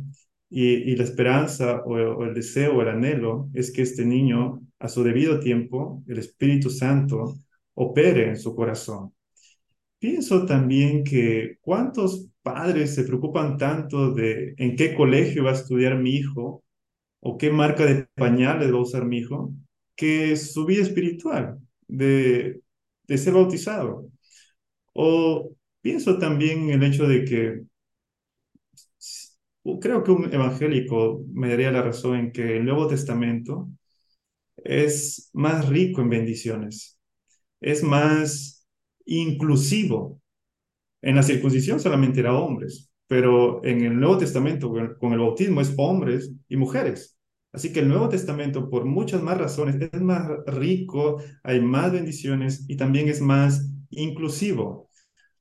y, 0.50 0.66
y 0.92 0.96
la 0.96 1.04
esperanza 1.04 1.82
o, 1.84 1.94
o 1.94 2.24
el 2.24 2.34
deseo 2.34 2.76
o 2.78 2.82
el 2.82 2.88
anhelo 2.88 3.50
es 3.54 3.72
que 3.72 3.82
este 3.82 4.04
niño, 4.06 4.62
a 4.80 4.88
su 4.88 5.04
debido 5.04 5.40
tiempo, 5.40 6.02
el 6.08 6.18
Espíritu 6.18 6.70
Santo 6.70 7.36
opere 7.74 8.28
en 8.28 8.38
su 8.38 8.54
corazón. 8.56 9.14
Pienso 9.98 10.46
también 10.46 11.04
que 11.04 11.58
cuántos 11.60 12.28
padres 12.42 12.94
se 12.94 13.04
preocupan 13.04 13.58
tanto 13.58 14.12
de 14.12 14.54
en 14.58 14.76
qué 14.76 14.94
colegio 14.94 15.44
va 15.44 15.50
a 15.52 15.54
estudiar 15.54 15.98
mi 15.98 16.12
hijo 16.16 16.64
o 17.20 17.38
qué 17.38 17.50
marca 17.50 17.86
de 17.86 18.06
pañales 18.14 18.72
va 18.72 18.78
a 18.78 18.82
usar 18.82 19.06
mi 19.06 19.18
hijo, 19.18 19.52
que 19.96 20.36
su 20.36 20.66
vida 20.66 20.82
espiritual 20.82 21.58
de, 21.88 22.62
de 23.08 23.18
ser 23.18 23.34
bautizado. 23.34 24.06
O 24.94 25.52
pienso 25.82 26.18
también 26.18 26.70
en 26.70 26.82
el 26.82 26.84
hecho 26.92 27.06
de 27.08 27.24
que 27.24 27.62
creo 29.80 30.02
que 30.04 30.10
un 30.10 30.32
evangélico 30.32 31.22
me 31.32 31.48
daría 31.48 31.70
la 31.72 31.82
razón 31.82 32.16
en 32.16 32.32
que 32.32 32.56
el 32.56 32.64
Nuevo 32.64 32.86
Testamento 32.88 33.68
es 34.64 35.30
más 35.32 35.68
rico 35.68 36.02
en 36.02 36.10
bendiciones, 36.10 36.98
es 37.60 37.82
más 37.82 38.66
inclusivo 39.06 40.20
En 41.02 41.16
la 41.16 41.22
circuncisión 41.22 41.80
solamente 41.80 42.20
era 42.20 42.34
hombres, 42.34 42.90
pero 43.06 43.64
en 43.64 43.82
el 43.84 43.98
Nuevo 43.98 44.18
Testamento 44.18 44.70
con 44.98 45.12
el 45.12 45.18
bautismo 45.18 45.60
es 45.60 45.74
hombres 45.78 46.32
y 46.48 46.56
mujeres. 46.56 47.16
Así 47.52 47.72
que 47.72 47.80
el 47.80 47.88
Nuevo 47.88 48.08
Testamento, 48.08 48.68
por 48.70 48.84
muchas 48.84 49.22
más 49.22 49.38
razones, 49.38 49.76
es 49.80 50.00
más 50.00 50.28
rico, 50.46 51.20
hay 51.42 51.60
más 51.60 51.92
bendiciones 51.92 52.64
y 52.68 52.76
también 52.76 53.08
es 53.08 53.20
más 53.20 53.72
inclusivo. 53.90 54.88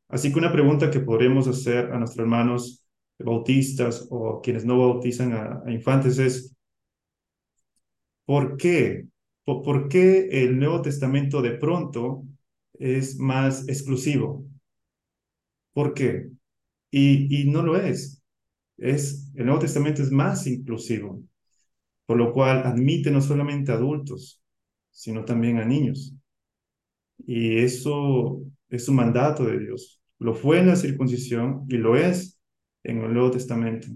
Así 0.08 0.32
que 0.32 0.40
una 0.40 0.52
pregunta 0.52 0.92
que 0.92 1.00
podremos 1.02 1.48
hacer 1.48 1.92
a 1.92 2.00
nuestros 2.00 2.24
hermanos 2.24 2.86
bautistas 3.20 4.08
o 4.10 4.42
quienes 4.42 4.66
no 4.66 4.80
bautizan 4.80 5.34
a, 5.34 5.62
a 5.66 5.72
infantes 5.72 6.20
es, 6.20 6.56
¿por 8.30 8.58
qué? 8.58 9.08
¿Por, 9.44 9.64
¿Por 9.64 9.90
qué 9.90 10.30
el 10.44 10.60
Nuevo 10.60 10.84
Testamento 10.84 11.42
de 11.42 11.54
pronto 11.54 12.28
es 12.74 13.18
más 13.18 13.68
exclusivo? 13.68 14.46
¿Por 15.74 15.96
qué? 15.96 16.30
Y, 16.92 17.42
y 17.42 17.50
no 17.50 17.64
lo 17.64 17.76
es. 17.76 18.22
es. 18.78 19.32
El 19.34 19.48
Nuevo 19.48 19.62
Testamento 19.62 20.04
es 20.04 20.12
más 20.12 20.46
inclusivo, 20.46 21.24
por 22.06 22.18
lo 22.18 22.32
cual 22.32 22.62
admite 22.68 23.10
no 23.10 23.20
solamente 23.20 23.72
a 23.72 23.76
adultos, 23.78 24.44
sino 24.92 25.26
también 25.26 25.58
a 25.58 25.66
niños. 25.66 26.14
Y 27.26 27.58
eso 27.58 28.44
es 28.70 28.88
un 28.90 28.96
mandato 28.98 29.44
de 29.44 29.58
Dios. 29.58 30.04
Lo 30.20 30.36
fue 30.36 30.60
en 30.60 30.68
la 30.68 30.76
circuncisión 30.76 31.66
y 31.68 31.78
lo 31.78 31.96
es 31.96 32.40
en 32.84 33.00
el 33.02 33.12
Nuevo 33.12 33.32
Testamento. 33.32 33.88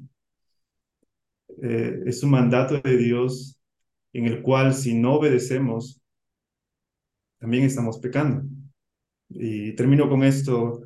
Eh, 1.62 2.00
es 2.08 2.24
un 2.24 2.32
mandato 2.32 2.82
de 2.82 2.98
Dios 2.98 3.60
en 4.13 4.26
el 4.26 4.41
cual 4.41 4.73
si 4.73 4.93
no 4.93 5.15
obedecemos, 5.15 6.02
también 7.39 7.65
estamos 7.65 7.97
pecando. 7.99 8.43
Y 9.30 9.73
termino 9.73 10.08
con 10.08 10.23
esto 10.23 10.82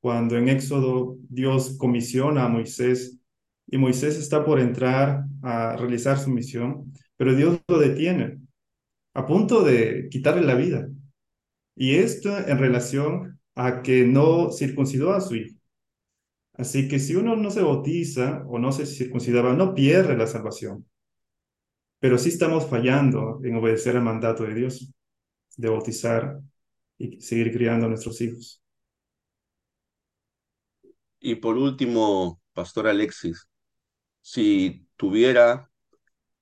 cuando 0.00 0.36
en 0.36 0.48
Éxodo 0.48 1.16
Dios 1.28 1.76
comisiona 1.76 2.44
a 2.44 2.48
Moisés 2.48 3.18
y 3.66 3.76
Moisés 3.76 4.16
está 4.16 4.44
por 4.44 4.60
entrar 4.60 5.24
a 5.42 5.76
realizar 5.76 6.18
su 6.18 6.30
misión, 6.30 6.92
pero 7.16 7.34
Dios 7.34 7.60
lo 7.68 7.78
detiene 7.78 8.40
a 9.14 9.26
punto 9.26 9.62
de 9.62 10.08
quitarle 10.10 10.42
la 10.42 10.54
vida. 10.54 10.88
Y 11.76 11.96
esto 11.96 12.38
en 12.38 12.58
relación 12.58 13.40
a 13.54 13.82
que 13.82 14.06
no 14.06 14.50
circuncidó 14.52 15.12
a 15.12 15.20
su 15.20 15.34
hijo. 15.34 15.58
Así 16.54 16.88
que 16.88 16.98
si 16.98 17.14
uno 17.14 17.36
no 17.36 17.50
se 17.50 17.62
bautiza 17.62 18.44
o 18.48 18.58
no 18.58 18.72
se 18.72 18.86
circuncidaba, 18.86 19.52
no 19.54 19.74
pierde 19.74 20.16
la 20.16 20.26
salvación. 20.26 20.86
Pero 22.00 22.18
sí 22.18 22.28
estamos 22.30 22.68
fallando 22.68 23.40
en 23.44 23.56
obedecer 23.56 23.96
al 23.96 24.02
mandato 24.02 24.44
de 24.44 24.54
Dios, 24.54 24.92
de 25.56 25.68
bautizar 25.68 26.40
y 26.98 27.20
seguir 27.20 27.52
criando 27.52 27.86
a 27.86 27.88
nuestros 27.88 28.20
hijos. 28.20 28.62
Y 31.20 31.36
por 31.36 31.56
último, 31.56 32.40
Pastor 32.52 32.86
Alexis, 32.88 33.48
si 34.22 34.86
tuviera 34.96 35.70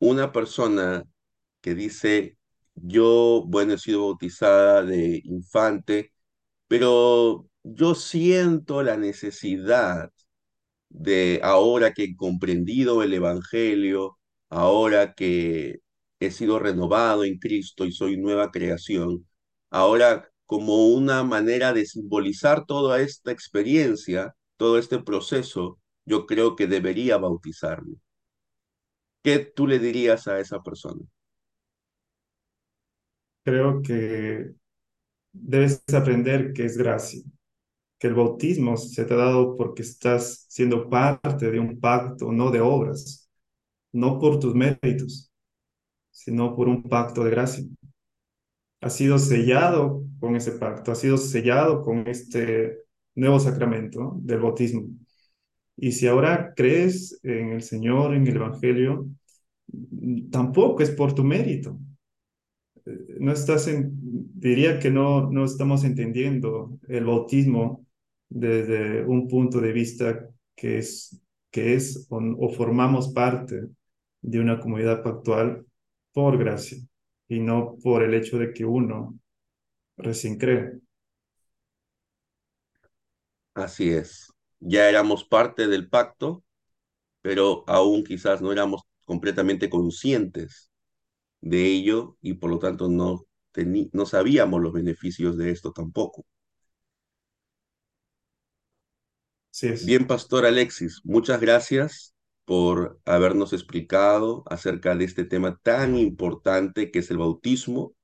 una 0.01 0.33
persona 0.33 1.05
que 1.61 1.75
dice, 1.75 2.39
yo, 2.75 3.45
bueno, 3.47 3.75
he 3.75 3.79
sido 3.79 4.03
bautizada 4.07 4.85
de 4.85 5.21
infante, 5.25 6.13
pero 6.69 7.49
yo 7.65 7.95
siento 7.95 8.83
la 8.83 8.97
necesidad 8.97 10.11
de 10.91 11.41
ahora 11.45 11.93
que 11.95 12.05
he 12.05 12.17
comprendido 12.17 13.03
el 13.03 13.15
Evangelio, 13.15 14.19
ahora 14.49 15.15
que 15.15 15.81
he 16.21 16.31
sido 16.31 16.59
renovado 16.59 17.25
en 17.25 17.39
Cristo 17.39 17.85
y 17.87 17.93
soy 17.93 18.17
nueva 18.19 18.51
creación, 18.51 19.27
ahora 19.71 20.31
como 20.47 20.89
una 20.89 21.25
manera 21.25 21.73
de 21.73 21.87
simbolizar 21.87 22.67
toda 22.67 23.01
esta 23.01 23.33
experiencia, 23.33 24.35
todo 24.57 24.79
este 24.79 24.99
proceso, 25.01 25.79
yo 26.05 26.27
creo 26.27 26.57
que 26.57 26.67
debería 26.69 27.17
bautizarme. 27.19 27.97
¿Qué 29.23 29.41
tú 29.41 29.67
le 29.67 29.79
dirías 29.79 30.27
a 30.27 30.41
esa 30.41 30.63
persona? 30.63 31.03
Creo 33.45 33.81
que 33.83 34.53
debes 35.33 35.85
aprender 35.95 36.53
que 36.53 36.65
es 36.67 36.77
gracia, 36.79 37.23
que 37.99 38.09
el 38.09 38.15
bautismo 38.15 38.77
se 38.77 39.05
te 39.07 39.15
ha 39.15 39.19
dado 39.19 39.57
porque 39.57 39.83
estás 39.83 40.47
siendo 40.51 40.91
parte 40.91 41.51
de 41.51 41.61
un 41.61 41.81
pacto, 41.81 42.33
no 42.33 42.51
de 42.51 42.61
obras, 42.61 43.26
no 43.97 44.19
por 44.19 44.39
tus 44.39 44.55
méritos, 44.55 45.33
sino 46.11 46.55
por 46.55 46.69
un 46.69 46.83
pacto 46.83 47.25
de 47.25 47.31
gracia. 47.31 47.65
Has 48.81 48.95
sido 48.95 49.19
sellado 49.19 50.05
con 50.21 50.37
ese 50.37 50.53
pacto, 50.53 50.93
has 50.93 51.01
sido 51.01 51.17
sellado 51.17 51.83
con 51.83 52.07
este 52.07 52.79
nuevo 53.15 53.41
sacramento 53.41 54.17
del 54.21 54.41
bautismo. 54.41 54.87
Y 55.79 55.93
si 55.93 56.07
ahora 56.07 56.53
crees 56.55 57.19
en 57.23 57.53
el 57.53 57.63
Señor, 57.63 58.15
en 58.15 58.27
el 58.27 58.37
Evangelio, 58.37 59.09
tampoco 60.31 60.83
es 60.83 60.91
por 60.91 61.15
tu 61.15 61.25
mérito. 61.25 61.79
No 63.19 63.33
estás 63.33 63.67
en, 63.67 63.91
diría 64.35 64.79
que 64.79 64.91
no, 64.91 65.31
no 65.31 65.45
estamos 65.45 65.85
entendiendo 65.85 66.79
el 66.89 67.05
bautismo 67.05 67.85
desde 68.29 69.05
un 69.05 69.27
punto 69.27 69.61
de 69.61 69.73
vista 69.73 70.29
que 70.55 70.79
es, 70.79 71.21
que 71.51 71.75
es 71.75 72.07
o 72.11 72.49
formamos 72.51 73.09
parte 73.13 73.69
de 74.27 74.41
una 74.41 74.61
comunidad 74.61 75.03
pactual 75.03 75.67
por 76.13 76.39
gracia 76.39 76.79
y 77.29 77.41
no 77.41 77.77
por 77.83 78.03
el 78.05 78.15
hecho 78.15 78.39
de 78.39 78.53
que 78.53 78.65
uno 78.67 79.19
recién 79.99 80.39
cree. 80.39 80.81
Así 83.55 83.91
es. 83.91 84.33
Ya 84.61 84.89
éramos 84.89 85.25
parte 85.25 85.67
del 85.69 85.89
pacto, 85.89 86.45
pero 87.23 87.65
aún 87.69 88.05
quizás 88.05 88.43
no 88.43 88.53
éramos 88.53 88.83
completamente 89.07 89.71
conscientes 89.71 90.71
de 91.43 91.67
ello 91.67 92.19
y 92.23 92.35
por 92.35 92.51
lo 92.51 92.59
tanto 92.61 92.89
no 92.91 93.27
no 93.93 94.07
sabíamos 94.07 94.63
los 94.63 94.73
beneficios 94.73 95.37
de 95.39 95.51
esto 95.53 95.73
tampoco. 95.73 96.27
Sí 99.51 99.69
es. 99.69 99.87
Bien, 99.87 100.07
Pastor 100.07 100.45
Alexis, 100.47 101.01
muchas 101.05 101.41
gracias 101.41 102.15
por 102.47 103.01
habernos 103.07 103.53
explicado 103.53 104.45
acerca 104.49 104.97
de 104.97 105.05
este 105.05 105.25
tema 105.27 105.59
tan 105.63 105.99
importante 105.99 106.93
que 106.93 107.01
es 107.01 107.11
el 107.11 107.19
bautismo, 107.19 107.95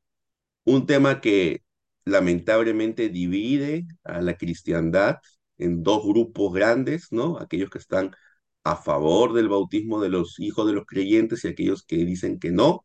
un 0.65 0.87
tema 0.87 1.21
que 1.21 1.63
lamentablemente 2.05 3.09
divide 3.11 3.87
a 4.05 4.21
la 4.23 4.37
cristiandad 4.37 5.19
en 5.59 5.83
dos 5.83 6.05
grupos 6.05 6.53
grandes, 6.55 7.13
¿no? 7.13 7.39
Aquellos 7.39 7.71
que 7.71 7.79
están 7.79 8.15
a 8.65 8.77
favor 8.77 9.33
del 9.35 9.49
bautismo 9.49 10.01
de 10.01 10.09
los 10.11 10.39
hijos 10.41 10.67
de 10.67 10.75
los 10.75 10.87
creyentes 10.87 11.45
y 11.45 11.49
aquellos 11.49 11.85
que 11.85 11.97
dicen 12.05 12.39
que 12.39 12.51
no, 12.53 12.85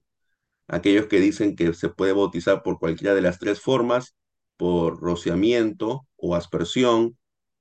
aquellos 0.68 1.08
que 1.08 1.20
dicen 1.20 1.56
que 1.56 1.74
se 1.74 1.90
puede 1.90 2.14
bautizar 2.14 2.64
por 2.64 2.80
cualquiera 2.80 3.16
de 3.16 3.22
las 3.22 3.40
tres 3.40 3.62
formas, 3.62 4.16
por 4.58 5.00
rociamiento 5.02 6.08
o 6.18 6.36
aspersión, 6.36 7.18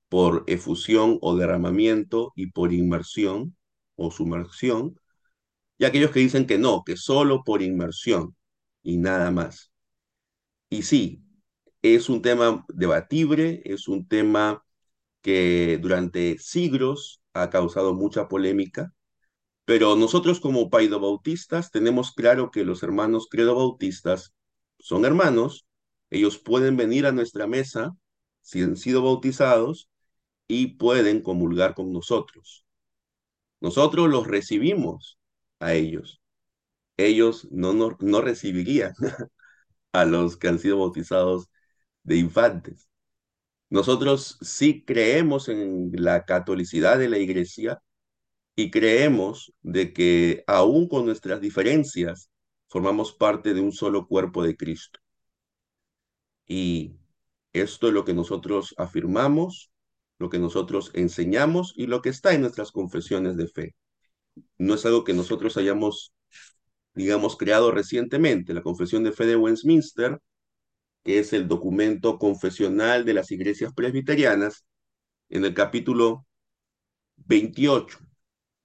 por 0.09 0.43
efusión 0.47 1.17
o 1.21 1.35
derramamiento 1.35 2.33
y 2.35 2.51
por 2.51 2.73
inmersión 2.73 3.55
o 3.97 4.11
sumersión, 4.11 4.99
y 5.79 5.85
aquellos 5.85 6.11
que 6.11 6.21
dicen 6.21 6.47
que 6.47 6.57
no, 6.59 6.83
que 6.85 6.97
solo 6.97 7.43
por 7.43 7.61
inmersión 7.63 8.35
y 8.83 8.97
nada 8.97 9.31
más. 9.31 9.71
Y 10.69 10.83
sí, 10.83 11.23
es 11.81 12.09
un 12.09 12.21
tema 12.21 12.65
debatible, 12.69 13.61
es 13.65 13.87
un 13.87 14.07
tema 14.07 14.63
que 15.21 15.79
durante 15.81 16.37
siglos 16.39 17.21
ha 17.33 17.49
causado 17.49 17.93
mucha 17.93 18.27
polémica, 18.27 18.93
pero 19.65 19.95
nosotros 19.97 20.39
como 20.41 20.69
paidobautistas 20.69 21.71
tenemos 21.71 22.13
claro 22.13 22.51
que 22.51 22.65
los 22.65 22.83
hermanos 22.83 23.27
credobautistas 23.29 24.33
son 24.79 25.05
hermanos, 25.05 25.67
ellos 26.11 26.39
pueden 26.39 26.77
venir 26.77 27.07
a 27.07 27.13
nuestra 27.13 27.47
mesa 27.47 27.95
si 28.41 28.63
han 28.63 28.77
sido 28.77 29.03
bautizados 29.03 29.89
y 30.49 30.77
pueden 30.77 31.21
comulgar 31.23 31.75
con 31.75 31.93
nosotros. 31.93 32.66
Nosotros 33.61 34.09
los 34.09 34.27
recibimos 34.27 35.19
a 35.59 35.73
ellos. 35.73 36.21
Ellos 36.97 37.47
no, 37.51 37.73
no, 37.73 37.97
no 38.01 38.21
recibirían 38.21 38.93
a 39.93 40.05
los 40.05 40.37
que 40.37 40.47
han 40.49 40.59
sido 40.59 40.79
bautizados 40.79 41.49
de 42.03 42.17
infantes. 42.17 42.89
Nosotros 43.69 44.37
sí 44.41 44.83
creemos 44.85 45.49
en 45.49 45.91
la 45.93 46.25
catolicidad 46.25 46.99
de 46.99 47.09
la 47.09 47.19
iglesia 47.19 47.81
y 48.55 48.71
creemos 48.71 49.53
de 49.61 49.93
que 49.93 50.43
aún 50.47 50.87
con 50.89 51.05
nuestras 51.05 51.41
diferencias 51.41 52.31
formamos 52.69 53.13
parte 53.13 53.53
de 53.53 53.61
un 53.61 53.71
solo 53.73 54.07
cuerpo 54.07 54.43
de 54.43 54.57
Cristo. 54.57 54.99
Y 56.47 56.95
esto 57.53 57.87
es 57.87 57.93
lo 57.93 58.05
que 58.05 58.13
nosotros 58.13 58.73
afirmamos, 58.77 59.71
lo 60.19 60.29
que 60.29 60.39
nosotros 60.39 60.91
enseñamos 60.93 61.73
y 61.75 61.87
lo 61.87 62.01
que 62.01 62.09
está 62.09 62.33
en 62.33 62.41
nuestras 62.41 62.71
confesiones 62.71 63.37
de 63.37 63.47
fe. 63.47 63.75
No 64.57 64.75
es 64.75 64.85
algo 64.85 65.03
que 65.03 65.13
nosotros 65.13 65.57
hayamos, 65.57 66.13
digamos, 66.93 67.37
creado 67.37 67.71
recientemente. 67.71 68.53
La 68.53 68.61
confesión 68.63 69.03
de 69.03 69.11
fe 69.11 69.25
de 69.25 69.35
Westminster 69.35 70.19
que 71.07 71.19
es 71.19 71.33
el 71.33 71.47
documento 71.47 72.19
confesional 72.19 73.05
de 73.05 73.13
las 73.13 73.31
iglesias 73.31 73.73
presbiterianas, 73.73 74.65
en 75.29 75.45
el 75.45 75.53
capítulo 75.53 76.25
28 77.17 77.99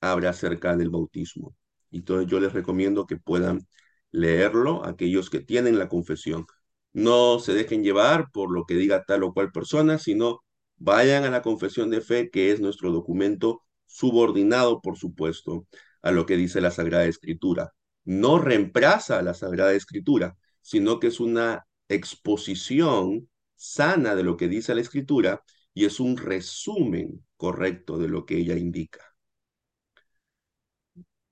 habla 0.01 0.31
acerca 0.31 0.77
del 0.77 0.91
bautismo. 0.91 1.55
Entonces 1.93 2.29
yo 2.31 2.41
les 2.41 2.53
recomiendo 2.53 3.07
que 3.07 3.17
puedan 3.17 3.69
leerlo, 4.11 4.85
aquellos 4.85 5.31
que 5.31 5.41
tienen 5.41 5.79
la 5.79 5.89
confesión. 5.89 6.47
No 6.93 7.39
se 7.39 7.55
dejen 7.55 7.85
llevar 7.85 8.31
por 8.33 8.53
lo 8.53 8.65
que 8.67 8.75
diga 8.75 9.05
tal 9.05 9.23
o 9.23 9.33
cual 9.33 9.53
persona, 9.53 9.99
sino 9.99 10.43
vayan 10.77 11.25
a 11.25 11.31
la 11.31 11.43
confesión 11.43 11.91
de 11.91 12.01
fe, 12.01 12.31
que 12.31 12.53
es 12.53 12.61
nuestro 12.61 12.91
documento 12.93 13.63
subordinado, 13.87 14.81
por 14.81 14.97
supuesto, 14.99 15.67
a 16.03 16.11
lo 16.11 16.27
que 16.27 16.37
dice 16.37 16.61
la 16.61 16.71
Sagrada 16.71 17.05
Escritura. 17.05 17.73
No 18.05 18.39
reemplaza 18.39 19.19
a 19.19 19.23
la 19.23 19.35
Sagrada 19.35 19.73
Escritura, 19.75 20.37
sino 20.61 20.99
que 21.01 21.09
es 21.09 21.21
una 21.21 21.67
exposición 21.89 23.29
sana 23.55 24.15
de 24.15 24.25
lo 24.25 24.37
que 24.37 24.49
dice 24.49 24.75
la 24.75 24.81
escritura 24.81 25.43
y 25.75 25.85
es 25.85 26.01
un 26.01 26.17
resumen 26.17 27.25
correcto 27.37 27.99
de 27.99 28.09
lo 28.09 28.27
que 28.27 28.39
ella 28.39 28.57
indica. 28.57 29.01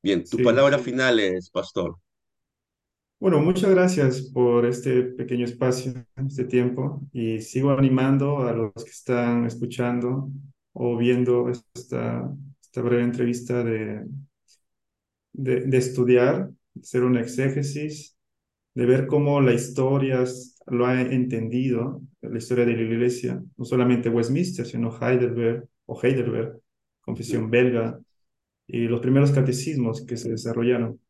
Bien, 0.03 0.25
tu 0.25 0.39
palabra 0.43 0.79
final 0.79 1.21
es, 1.21 1.51
pastor. 1.51 1.97
Bueno, 3.21 3.39
muchas 3.41 3.71
gracias 3.71 4.23
por 4.33 4.65
este 4.65 5.03
pequeño 5.03 5.45
espacio, 5.45 5.93
este 6.27 6.45
tiempo, 6.45 7.03
y 7.13 7.41
sigo 7.43 7.71
animando 7.71 8.39
a 8.39 8.53
los 8.53 8.73
que 8.83 8.91
están 8.91 9.45
escuchando 9.45 10.31
o 10.73 10.97
viendo 10.97 11.51
esta, 11.51 12.33
esta 12.63 12.83
breve 12.83 13.03
entrevista 13.05 13.63
de, 13.63 14.07
de, 15.33 15.61
de 15.63 15.77
estudiar, 15.79 16.51
hacer 16.81 17.05
un 17.05 17.17
exégesis 17.19 18.17
de 18.75 18.87
ver 18.87 19.07
cómo 19.07 19.41
la 19.41 19.53
historia 19.55 20.25
lo 20.69 20.87
ha 20.87 21.01
entendido, 21.03 22.03
la 22.23 22.39
historia 22.39 22.65
de 22.65 22.75
la 22.75 22.83
iglesia, 22.83 23.43
no 23.57 23.65
solamente 23.67 24.09
Westminster, 24.09 24.67
sino 24.67 24.97
Heidelberg 24.99 25.69
o 25.87 26.01
Heidelberg, 26.03 26.61
confesión 27.03 27.51
belga, 27.51 28.01
y 28.67 28.87
los 28.89 29.01
primeros 29.01 29.33
catecismos 29.33 30.07
que 30.07 30.17
se 30.17 30.31
desarrollaron. 30.31 31.01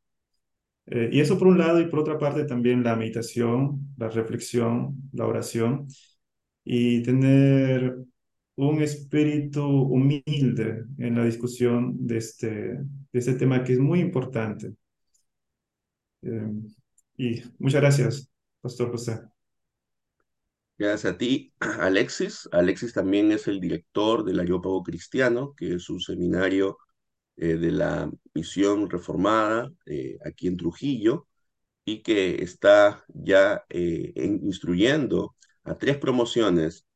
Eh, 0.91 1.09
y 1.13 1.21
eso 1.21 1.39
por 1.39 1.49
un 1.49 1.59
lado, 1.59 1.81
y 1.81 1.87
por 1.87 2.01
otra 2.01 2.19
parte 2.19 2.45
también 2.45 2.83
la 2.83 2.97
meditación, 2.97 3.95
la 3.97 4.09
reflexión, 4.09 4.97
la 5.13 5.27
oración, 5.27 5.87
y 6.65 7.03
tener 7.03 7.97
un 8.57 8.83
espíritu 8.83 9.65
humilde 9.65 10.85
en 10.99 11.17
la 11.17 11.25
discusión 11.25 11.95
de 12.07 12.19
este, 12.19 12.49
de 12.49 12.85
este 13.13 13.35
tema 13.35 13.63
que 13.65 13.75
es 13.75 13.79
muy 13.79 14.01
importante. 14.01 14.75
Eh, 16.23 16.51
y 17.17 17.43
muchas 17.59 17.81
gracias, 17.81 18.31
Pastor 18.61 18.91
José. 18.91 19.21
Gracias 20.77 21.15
a 21.15 21.19
ti, 21.19 21.53
Alexis. 21.61 22.49
Alexis 22.53 22.93
también 22.93 23.31
es 23.33 23.47
el 23.49 23.61
director 23.61 24.25
del 24.25 24.41
Areópago 24.41 24.83
Cristiano, 24.83 25.55
que 25.57 25.75
es 25.75 25.89
un 25.89 26.01
seminario 26.01 26.79
eh, 27.41 27.57
de 27.57 27.73
la 27.73 28.11
misión 28.35 28.91
reformada 28.91 29.73
eh, 29.87 30.19
aquí 30.27 30.47
en 30.47 30.59
Trujillo 30.59 31.27
y 31.87 32.03
que 32.03 32.43
está 32.43 33.05
ya 33.09 33.65
eh, 33.71 34.13
instruyendo 34.17 35.35
a 35.65 35.79
tres 35.79 35.97
promociones 35.99 36.87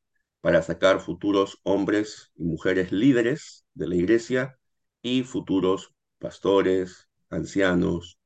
para 0.42 0.61
sacar 0.62 1.00
futuros 1.00 1.61
hombres 1.62 2.30
y 2.37 2.44
mujeres 2.44 2.92
líderes 2.92 3.64
de 3.74 3.88
la 3.88 3.96
iglesia 3.96 4.59
y 5.00 5.22
futuros 5.22 5.94
pastores, 6.18 7.09
ancianos 7.30 8.18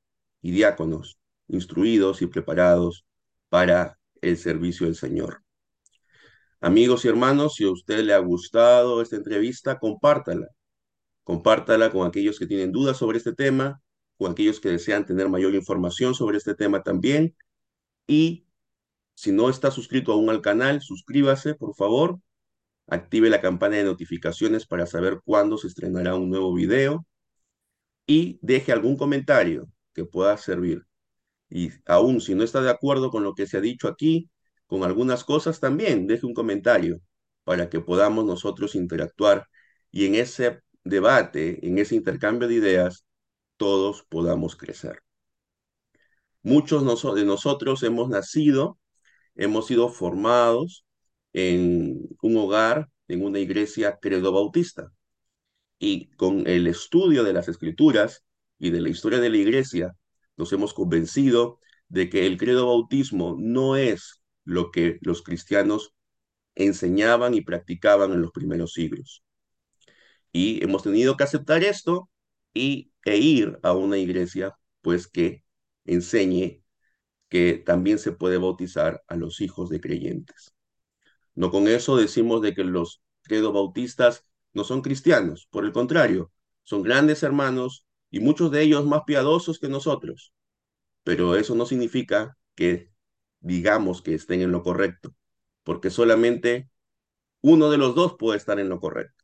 y 0.42 0.50
diáconos 0.50 1.20
instruidos 1.46 2.20
y 2.20 2.26
preparados 2.26 3.07
para 3.48 3.96
el 4.22 4.37
servicio 4.38 4.87
del 4.87 4.96
Señor. 4.96 5.44
Amigos 6.61 7.04
y 7.04 7.09
hermanos, 7.09 7.54
si 7.54 7.64
a 7.64 7.70
usted 7.70 8.00
le 8.00 8.12
ha 8.12 8.18
gustado 8.18 9.00
esta 9.02 9.14
entrevista, 9.14 9.78
compártala. 9.78 10.48
Compártala 11.29 11.91
con 11.91 12.09
aquellos 12.09 12.38
que 12.38 12.47
tienen 12.47 12.73
dudas 12.73 12.97
sobre 12.97 13.19
este 13.19 13.35
tema, 13.35 13.83
con 14.17 14.33
aquellos 14.33 14.61
que 14.61 14.71
desean 14.71 15.05
tener 15.05 15.29
mayor 15.29 15.55
información 15.55 16.14
sobre 16.14 16.38
este 16.38 16.55
tema 16.55 16.83
también. 16.83 17.37
Y 18.07 18.47
si 19.12 19.31
no 19.31 19.51
está 19.51 19.71
suscrito 19.71 20.14
aún 20.14 20.31
al 20.31 20.41
canal, 20.41 20.81
suscríbase, 20.81 21.55
por 21.55 21.75
favor. 21.75 22.19
Active 22.87 23.29
la 23.29 23.43
campana 23.43 23.77
de 23.77 23.85
notificaciones 23.85 24.67
para 24.67 24.87
saber 24.87 25.21
cuándo 25.23 25.59
se 25.59 25.67
estrenará 25.67 26.14
un 26.14 26.31
nuevo 26.31 26.55
video. 26.55 27.07
Y 28.07 28.38
deje 28.41 28.73
algún 28.73 28.97
comentario 28.97 29.69
que 29.93 30.07
pueda 30.07 30.35
servir. 30.38 30.87
Y 31.51 31.72
aún 31.85 32.22
si 32.22 32.35
no 32.35 32.43
está 32.43 32.62
de 32.62 32.70
acuerdo 32.70 33.11
con 33.11 33.22
lo 33.22 33.35
que 33.35 33.47
se 33.47 33.59
ha 33.59 33.61
dicho 33.61 33.89
aquí, 33.89 34.31
con 34.66 34.83
algunas 34.83 35.24
cosas 35.24 35.61
también, 35.61 36.07
deje 36.07 36.24
un 36.24 36.33
comentario 36.33 37.03
para 37.45 37.68
que 37.68 37.81
podamos 37.81 38.24
nosotros 38.24 38.74
interactuar 38.74 39.47
y 39.91 40.07
en 40.07 40.14
ese 40.14 40.62
debate, 40.89 41.66
en 41.66 41.78
ese 41.78 41.95
intercambio 41.95 42.49
de 42.49 42.55
ideas, 42.55 43.05
todos 43.57 44.05
podamos 44.09 44.57
crecer. 44.57 45.03
Muchos 46.43 46.82
de 47.14 47.24
nosotros 47.24 47.82
hemos 47.82 48.09
nacido, 48.09 48.78
hemos 49.34 49.66
sido 49.66 49.89
formados 49.91 50.86
en 51.32 52.09
un 52.22 52.36
hogar, 52.36 52.89
en 53.09 53.24
una 53.24 53.39
iglesia 53.39 53.99
credo 54.01 54.32
bautista. 54.32 54.93
Y 55.78 56.11
con 56.16 56.47
el 56.47 56.66
estudio 56.66 57.24
de 57.24 57.32
las 57.32 57.49
escrituras 57.49 58.24
y 58.59 58.70
de 58.70 58.80
la 58.80 58.89
historia 58.89 59.20
de 59.20 59.30
la 59.30 59.36
iglesia, 59.36 59.97
nos 60.36 60.53
hemos 60.53 60.74
convencido 60.74 61.59
de 61.89 62.09
que 62.09 62.26
el 62.26 62.36
credo 62.36 62.66
bautismo 62.66 63.36
no 63.39 63.76
es 63.76 64.22
lo 64.45 64.70
que 64.70 64.99
los 65.03 65.22
cristianos 65.22 65.95
enseñaban 66.55 67.34
y 67.34 67.43
practicaban 67.43 68.12
en 68.12 68.22
los 68.22 68.32
primeros 68.32 68.72
siglos. 68.72 69.22
Y 70.33 70.62
hemos 70.64 70.83
tenido 70.83 71.16
que 71.16 71.24
aceptar 71.24 71.62
esto 71.64 72.11
y, 72.55 72.93
e 73.05 73.16
ir 73.18 73.59
a 73.62 73.72
una 73.72 73.99
iglesia 73.99 74.57
pues 74.83 75.07
que 75.09 75.45
enseñe 75.85 76.62
que 77.29 77.55
también 77.66 77.99
se 77.99 78.12
puede 78.12 78.39
bautizar 78.39 79.03
a 79.09 79.16
los 79.16 79.41
hijos 79.41 79.70
de 79.70 79.81
creyentes. 79.81 80.55
No 81.35 81.51
con 81.51 81.68
eso 81.68 81.97
decimos 81.97 82.43
de 82.43 82.55
que 82.55 82.64
los 82.64 83.03
credo 83.22 83.53
bautistas 83.53 84.24
no 84.53 84.64
son 84.64 84.83
cristianos, 84.83 85.47
por 85.51 85.64
el 85.64 85.72
contrario, 85.72 86.33
son 86.62 86.83
grandes 86.83 87.22
hermanos 87.22 87.87
y 88.11 88.20
muchos 88.20 88.51
de 88.51 88.62
ellos 88.62 88.87
más 88.87 89.03
piadosos 89.07 89.59
que 89.59 89.68
nosotros. 89.68 90.33
Pero 91.05 91.37
eso 91.37 91.55
no 91.55 91.66
significa 91.66 92.37
que 92.55 92.93
digamos 93.41 94.03
que 94.03 94.14
estén 94.14 94.43
en 94.43 94.53
lo 94.53 94.62
correcto, 94.62 95.14
porque 95.64 95.91
solamente 95.91 96.70
uno 97.43 97.70
de 97.70 97.79
los 97.79 97.95
dos 97.95 98.16
puede 98.18 98.39
estar 98.39 98.61
en 98.61 98.68
lo 98.68 98.81
correcto. 98.81 99.18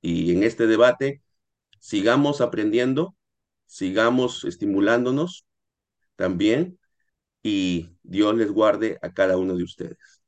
Y 0.00 0.32
en 0.32 0.42
este 0.42 0.66
debate, 0.66 1.22
sigamos 1.80 2.40
aprendiendo, 2.40 3.16
sigamos 3.66 4.44
estimulándonos 4.44 5.46
también 6.16 6.78
y 7.42 7.90
Dios 8.02 8.36
les 8.36 8.50
guarde 8.52 8.98
a 9.02 9.12
cada 9.12 9.38
uno 9.38 9.56
de 9.56 9.64
ustedes. 9.64 10.22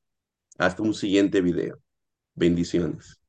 Hasta 0.58 0.82
un 0.82 0.94
siguiente 0.94 1.40
video. 1.42 1.80
Bendiciones. 2.34 3.19